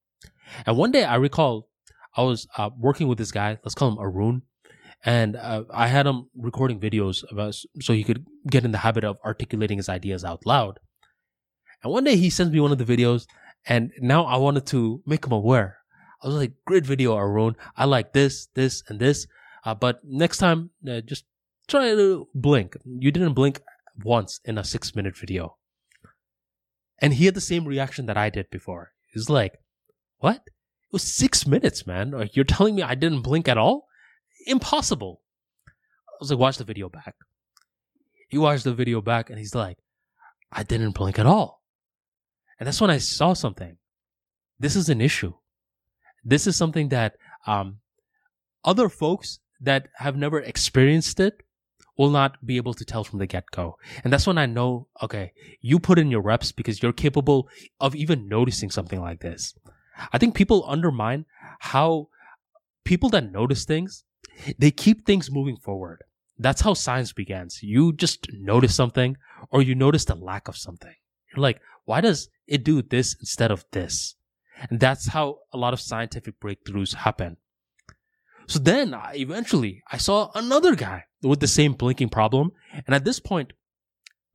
[0.67, 1.69] And one day I recall
[2.17, 4.43] I was uh, working with this guy, let's call him Arun,
[5.05, 9.05] and uh, I had him recording videos about so he could get in the habit
[9.05, 10.79] of articulating his ideas out loud.
[11.83, 13.27] And one day he sends me one of the videos,
[13.67, 15.79] and now I wanted to make him aware.
[16.23, 17.57] I was like, "Great video, Arun.
[17.77, 19.27] I like this, this, and this.
[19.65, 21.25] Uh, but next time, uh, just
[21.71, 22.77] try to blink.
[22.85, 23.61] You didn't blink
[24.05, 25.57] once in a six minute video.
[26.99, 28.93] And he had the same reaction that I did before.
[29.13, 29.59] He's like,
[30.19, 30.43] What?
[30.47, 32.11] It was six minutes, man.
[32.11, 33.87] Like, you're telling me I didn't blink at all?
[34.47, 35.23] Impossible.
[35.67, 37.15] I was like, Watch the video back.
[38.29, 39.79] He watched the video back and he's like,
[40.53, 41.63] I didn't blink at all.
[42.59, 43.77] And that's when I saw something.
[44.59, 45.33] This is an issue.
[46.25, 47.17] This is something that
[47.47, 47.79] um,
[48.65, 51.43] other folks that have never experienced it
[51.97, 53.77] will not be able to tell from the get go.
[54.03, 57.95] And that's when I know, okay, you put in your reps because you're capable of
[57.95, 59.55] even noticing something like this.
[60.13, 61.27] I think people undermine
[61.59, 62.09] how
[62.85, 64.05] people that notice things,
[64.59, 66.03] they keep things moving forward.
[66.39, 67.63] That's how science begins.
[67.63, 69.17] You just notice something
[69.51, 70.95] or you notice the lack of something.
[71.31, 74.15] You're like, why does it do this instead of this?
[74.71, 77.37] And that's how a lot of scientific breakthroughs happen.
[78.51, 82.51] So then I, eventually I saw another guy with the same blinking problem.
[82.85, 83.53] And at this point,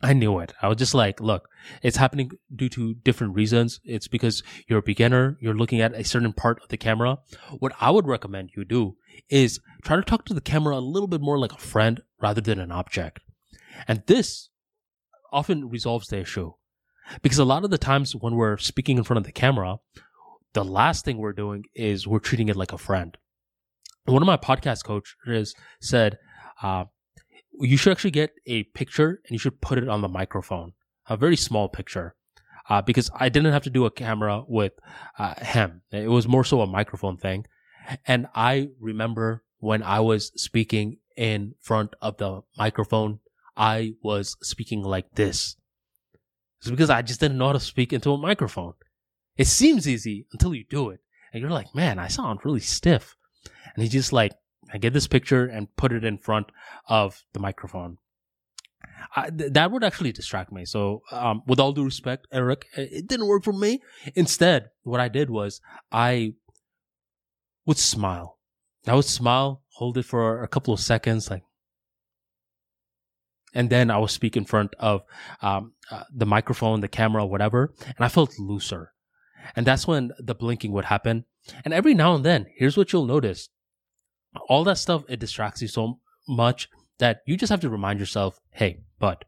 [0.02, 0.54] I knew it.
[0.62, 1.50] I was just like, look,
[1.84, 3.82] it's happening due to different reasons.
[3.84, 5.38] It's because you're a beginner.
[5.42, 7.18] You're looking at a certain part of the camera.
[7.60, 8.96] What I would recommend you do
[9.30, 12.40] is try to talk to the camera a little bit more like a friend rather
[12.40, 13.20] than an object.
[13.86, 14.48] And this
[15.34, 16.54] often resolves the issue
[17.22, 19.76] because a lot of the times when we're speaking in front of the camera,
[20.54, 23.18] the last thing we're doing is we're treating it like a friend
[24.14, 26.18] one of my podcast coaches said,
[26.62, 26.86] uh,
[27.60, 30.74] you should actually get a picture and you should put it on the microphone,
[31.08, 32.16] a very small picture.
[32.68, 34.74] Uh, because I didn't have to do a camera with
[35.20, 35.84] uh, him.
[35.92, 37.46] It was more so a microphone thing.
[38.08, 43.20] And I remember when I was speaking in front of the microphone,
[43.56, 45.56] I was speaking like this.
[46.60, 48.74] It's because I just didn't know how to speak into a microphone.
[49.38, 51.02] It seems easy until you do it.
[51.32, 53.16] And you're like, man, I sound really stiff.
[53.76, 54.34] And he just like,
[54.74, 56.48] I get this picture and put it in front
[56.88, 57.98] of the microphone.
[59.16, 60.66] I, th- that would actually distract me.
[60.66, 63.82] So, um, with all due respect, Eric, it didn't work for me.
[64.16, 65.62] Instead, what I did was
[65.92, 66.34] I
[67.66, 68.40] would smile.
[68.88, 71.44] I would smile, hold it for a couple of seconds, like,
[73.54, 75.04] and then I would speak in front of
[75.42, 78.92] um, uh, the microphone, the camera, whatever, and I felt looser.
[79.56, 81.26] And that's when the blinking would happen.
[81.64, 83.50] And every now and then, here's what you'll notice
[84.50, 86.70] all that stuff it distracts you so much
[87.00, 89.26] that you just have to remind yourself hey but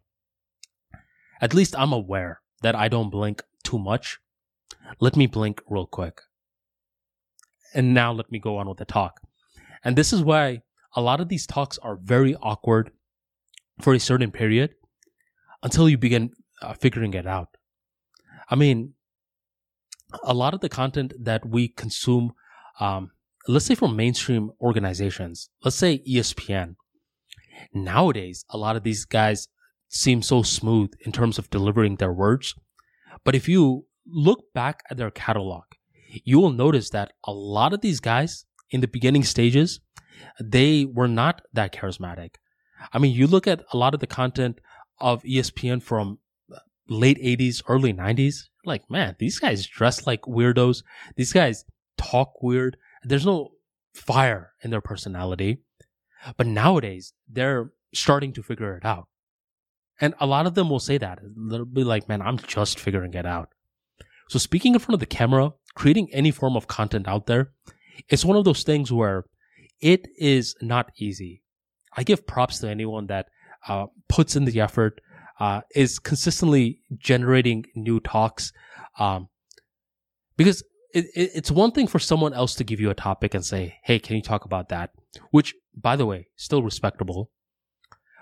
[1.41, 4.19] at least i'm aware that i don't blink too much.
[5.01, 6.21] Let me blink real quick.
[7.73, 9.19] And now let me go on with the talk.
[9.83, 10.61] And this is why
[10.95, 12.91] a lot of these talks are very awkward
[13.81, 14.71] for a certain period
[15.61, 16.31] until you begin
[16.61, 17.49] uh, figuring it out.
[18.49, 18.93] I mean
[20.23, 22.31] a lot of the content that we consume
[22.79, 23.11] um,
[23.47, 26.75] let's say from mainstream organizations, let's say ESPN.
[27.73, 29.47] Nowadays, a lot of these guys
[29.89, 32.53] seem so smooth in terms of delivering their words.
[33.23, 35.63] But if you look back at their catalog,
[36.23, 39.79] you will notice that a lot of these guys in the beginning stages,
[40.43, 42.35] they were not that charismatic.
[42.93, 44.59] I mean, you look at a lot of the content
[44.99, 46.19] of ESPN from
[46.89, 50.83] late 80s, early 90s, like, man, these guys dress like weirdos.
[51.15, 51.65] These guys
[51.97, 52.77] talk weird
[53.09, 53.51] there's no
[53.93, 55.59] fire in their personality.
[56.35, 59.07] But nowadays, they're starting to figure it out.
[59.99, 61.19] And a lot of them will say that.
[61.49, 63.49] They'll be like, man, I'm just figuring it out.
[64.29, 67.51] So speaking in front of the camera, creating any form of content out there,
[68.09, 69.25] it's one of those things where
[69.79, 71.41] it is not easy.
[71.95, 73.27] I give props to anyone that
[73.67, 75.01] uh, puts in the effort,
[75.39, 78.51] uh, is consistently generating new talks.
[78.99, 79.29] Um,
[80.35, 80.63] because
[80.97, 83.77] it, it, it's one thing for someone else to give you a topic and say,
[83.83, 84.91] hey, can you talk about that?
[85.31, 87.29] Which, by the way, still respectable.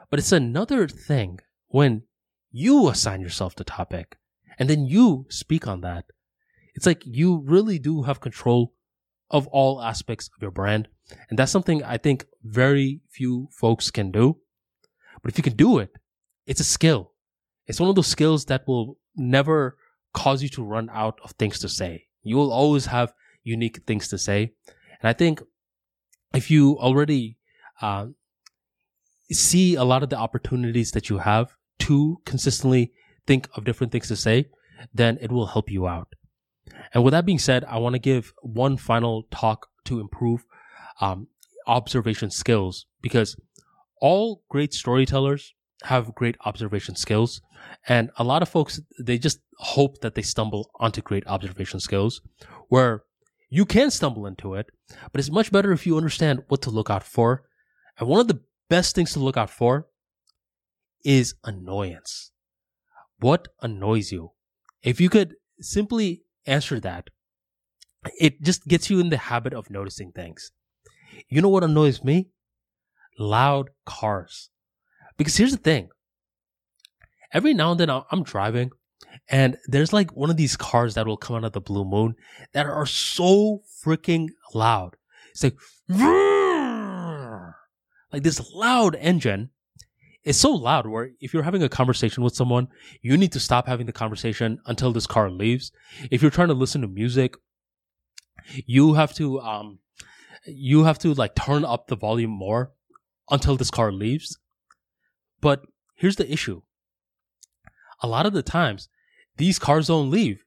[0.09, 2.03] But it's another thing when
[2.51, 4.17] you assign yourself the topic
[4.59, 6.05] and then you speak on that.
[6.75, 8.73] It's like you really do have control
[9.31, 10.89] of all aspects of your brand.
[11.29, 14.37] And that's something I think very few folks can do.
[15.21, 15.91] But if you can do it,
[16.45, 17.13] it's a skill.
[17.67, 19.77] It's one of those skills that will never
[20.13, 22.04] cause you to run out of things to say.
[22.25, 23.13] You will always have
[23.43, 24.51] unique things to say.
[25.01, 25.41] And I think
[26.33, 27.37] if you already
[27.81, 28.07] uh,
[29.31, 32.91] see a lot of the opportunities that you have to consistently
[33.27, 34.49] think of different things to say,
[34.93, 36.09] then it will help you out.
[36.93, 40.45] And with that being said, I want to give one final talk to improve
[40.99, 41.27] um,
[41.67, 43.35] observation skills because
[44.01, 45.53] all great storytellers
[45.83, 47.41] have great observation skills.
[47.87, 52.21] And a lot of folks, they just hope that they stumble onto great observation skills
[52.69, 53.03] where
[53.49, 54.67] you can stumble into it,
[55.11, 57.43] but it's much better if you understand what to look out for.
[57.99, 59.87] And one of the best things to look out for
[61.03, 62.31] is annoyance.
[63.19, 64.31] What annoys you?
[64.81, 67.09] If you could simply answer that,
[68.19, 70.51] it just gets you in the habit of noticing things.
[71.29, 72.29] You know what annoys me?
[73.17, 74.49] Loud cars.
[75.17, 75.89] Because here's the thing.
[77.33, 78.71] Every now and then I'm driving
[79.29, 82.15] and there's like one of these cars that will come out of the blue moon
[82.53, 84.95] that are so freaking loud.
[85.31, 85.57] It's like,
[88.11, 89.49] like this loud engine
[90.23, 92.67] is so loud where if you're having a conversation with someone,
[93.01, 95.71] you need to stop having the conversation until this car leaves.
[96.11, 97.35] If you're trying to listen to music,
[98.65, 99.79] you have to, um,
[100.45, 102.71] you have to like turn up the volume more
[103.29, 104.37] until this car leaves.
[105.41, 105.61] But
[105.95, 106.61] here's the issue.
[108.01, 108.89] A lot of the times,
[109.37, 110.43] these cars don't leave.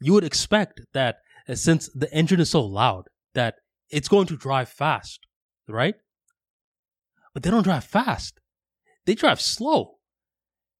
[0.00, 1.16] You would expect that
[1.48, 3.04] uh, since the engine is so loud
[3.34, 3.56] that
[3.90, 5.20] it's going to drive fast,
[5.68, 5.94] right?
[7.34, 8.40] But they don't drive fast.
[9.06, 9.98] They drive slow.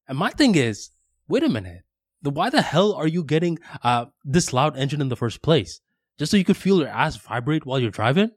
[0.09, 0.91] And my thing is,
[1.28, 1.83] wait a minute.
[2.22, 5.80] Why the hell are you getting uh, this loud engine in the first place?
[6.18, 8.30] Just so you could feel your ass vibrate while you're driving?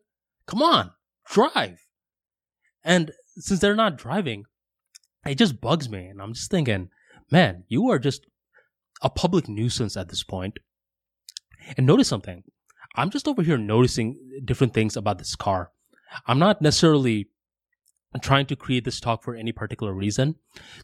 [0.48, 0.91] Come on,
[1.30, 1.86] drive.
[2.84, 4.46] And since they're not driving,
[5.26, 6.05] it just bugs me.
[6.05, 6.89] And I'm just thinking,
[7.32, 8.26] man, you are just
[9.01, 10.59] a public nuisance at this point.
[11.78, 12.43] And notice something.
[12.95, 15.71] I'm just over here noticing different things about this car.
[16.28, 17.28] I'm not necessarily
[18.21, 20.36] trying to create this talk for any particular reason.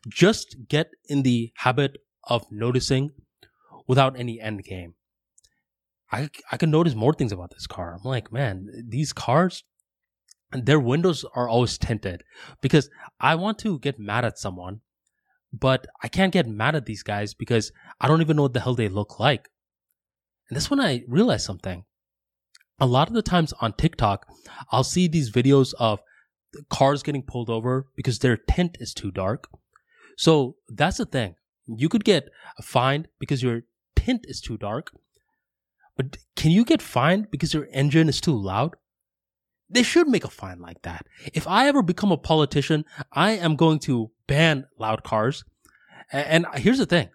[0.10, 3.12] Just get in the habit of noticing
[3.88, 4.96] without any end game.
[6.12, 7.96] I, I can notice more things about this car.
[7.96, 9.64] I'm like, man, these cars,
[10.54, 12.24] their windows are always tinted
[12.62, 12.90] because
[13.20, 14.82] I want to get mad at someone,
[15.54, 18.62] but I can't get mad at these guys because I don't even know what the
[18.62, 19.50] hell they look like.
[20.50, 21.86] And that's when I realized something.
[22.80, 24.28] A lot of the times on TikTok,
[24.72, 26.00] I'll see these videos of
[26.70, 29.48] cars getting pulled over because their tint is too dark.
[30.18, 31.36] So that's the thing.
[31.68, 33.62] You could get a fined because your
[33.96, 34.92] tint is too dark.
[35.96, 38.76] But can you get fined because your engine is too loud?
[39.72, 41.08] They should make a fine like that.
[41.34, 45.44] If I ever become a politician, I am going to ban loud cars.
[46.12, 47.10] And here's the thing.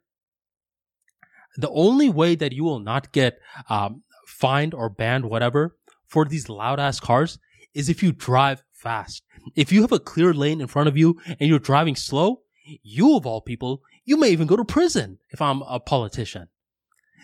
[1.57, 3.39] The only way that you will not get
[3.69, 5.77] um, fined or banned, whatever,
[6.07, 7.39] for these loud ass cars
[7.75, 9.23] is if you drive fast.
[9.55, 12.41] If you have a clear lane in front of you and you're driving slow,
[12.83, 16.49] you of all people, you may even go to prison if I'm a politician.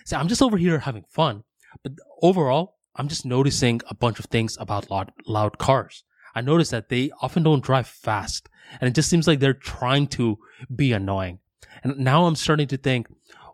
[0.04, 1.44] See, I'm just over here having fun,
[1.82, 6.04] but overall, I'm just noticing a bunch of things about loud, loud cars.
[6.34, 8.48] I notice that they often don't drive fast,
[8.80, 10.38] and it just seems like they're trying to
[10.74, 11.40] be annoying.
[11.82, 13.06] And now I'm starting to think,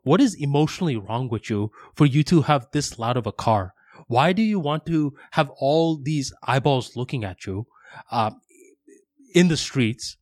[0.03, 3.75] what is emotionally wrong with you for you to have this loud of a car?
[4.07, 7.67] Why do you want to have all these eyeballs looking at you
[8.11, 8.31] uh,
[9.35, 10.17] in the streets?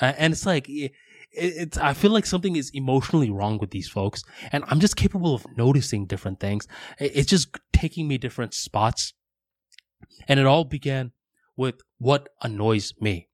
[0.00, 0.92] And it's like, it,
[1.30, 4.24] it's, I feel like something is emotionally wrong with these folks.
[4.50, 6.66] And I'm just capable of noticing different things.
[6.98, 9.12] It's just taking me different spots.
[10.28, 11.12] And it all began
[11.56, 13.28] with what annoys me.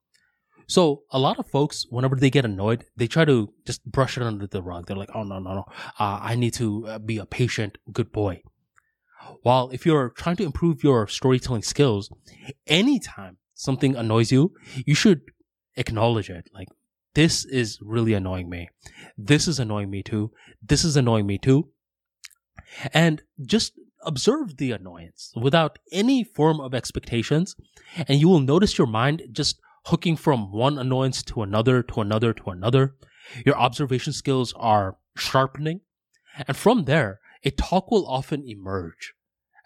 [0.66, 4.22] So a lot of folks, whenever they get annoyed, they try to just brush it
[4.22, 4.86] under the rug.
[4.86, 5.64] They're like, "Oh no, no, no!
[5.98, 8.42] Uh, I need to uh, be a patient, good boy."
[9.46, 12.10] While if you're trying to improve your storytelling skills,
[12.66, 14.52] anytime something annoys you,
[14.90, 15.20] you should
[15.76, 16.44] acknowledge it.
[16.58, 16.68] Like,
[17.14, 18.68] this is really annoying me.
[19.30, 20.32] This is annoying me too.
[20.70, 21.60] This is annoying me too.
[22.92, 23.22] And
[23.54, 23.72] just
[24.02, 27.56] observe the annoyance without any form of expectations.
[28.06, 32.32] And you will notice your mind just hooking from one annoyance to another, to another,
[32.32, 32.94] to another.
[33.44, 35.80] Your observation skills are sharpening.
[36.46, 39.14] And from there, a talk will often emerge.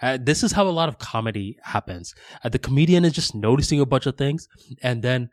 [0.01, 2.15] Uh, this is how a lot of comedy happens.
[2.43, 4.49] Uh, the comedian is just noticing a bunch of things,
[4.83, 5.31] and then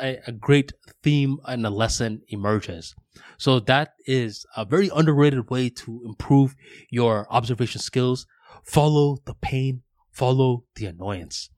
[0.00, 0.72] a, a, great
[1.02, 2.94] theme and a lesson emerges.
[3.36, 6.54] So that is a very underrated way to improve
[6.90, 8.26] your observation skills.
[8.64, 11.50] Follow the pain, follow the annoyance.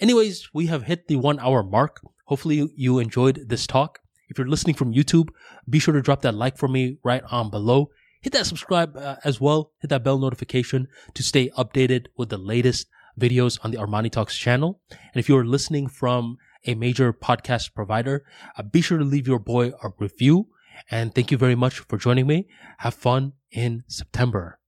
[0.00, 2.00] Anyways, we have hit the one hour mark.
[2.26, 4.00] Hopefully you enjoyed this talk.
[4.28, 5.28] If you're listening from YouTube,
[5.68, 7.90] be sure to drop that like for me right on below.
[8.20, 9.72] Hit that subscribe uh, as well.
[9.80, 14.36] Hit that bell notification to stay updated with the latest videos on the Armani Talks
[14.36, 14.80] channel.
[14.90, 16.36] And if you're listening from
[16.66, 18.24] a major podcast provider,
[18.56, 20.48] uh, be sure to leave your boy a review.
[20.90, 22.48] And thank you very much for joining me.
[22.78, 24.58] Have fun in September.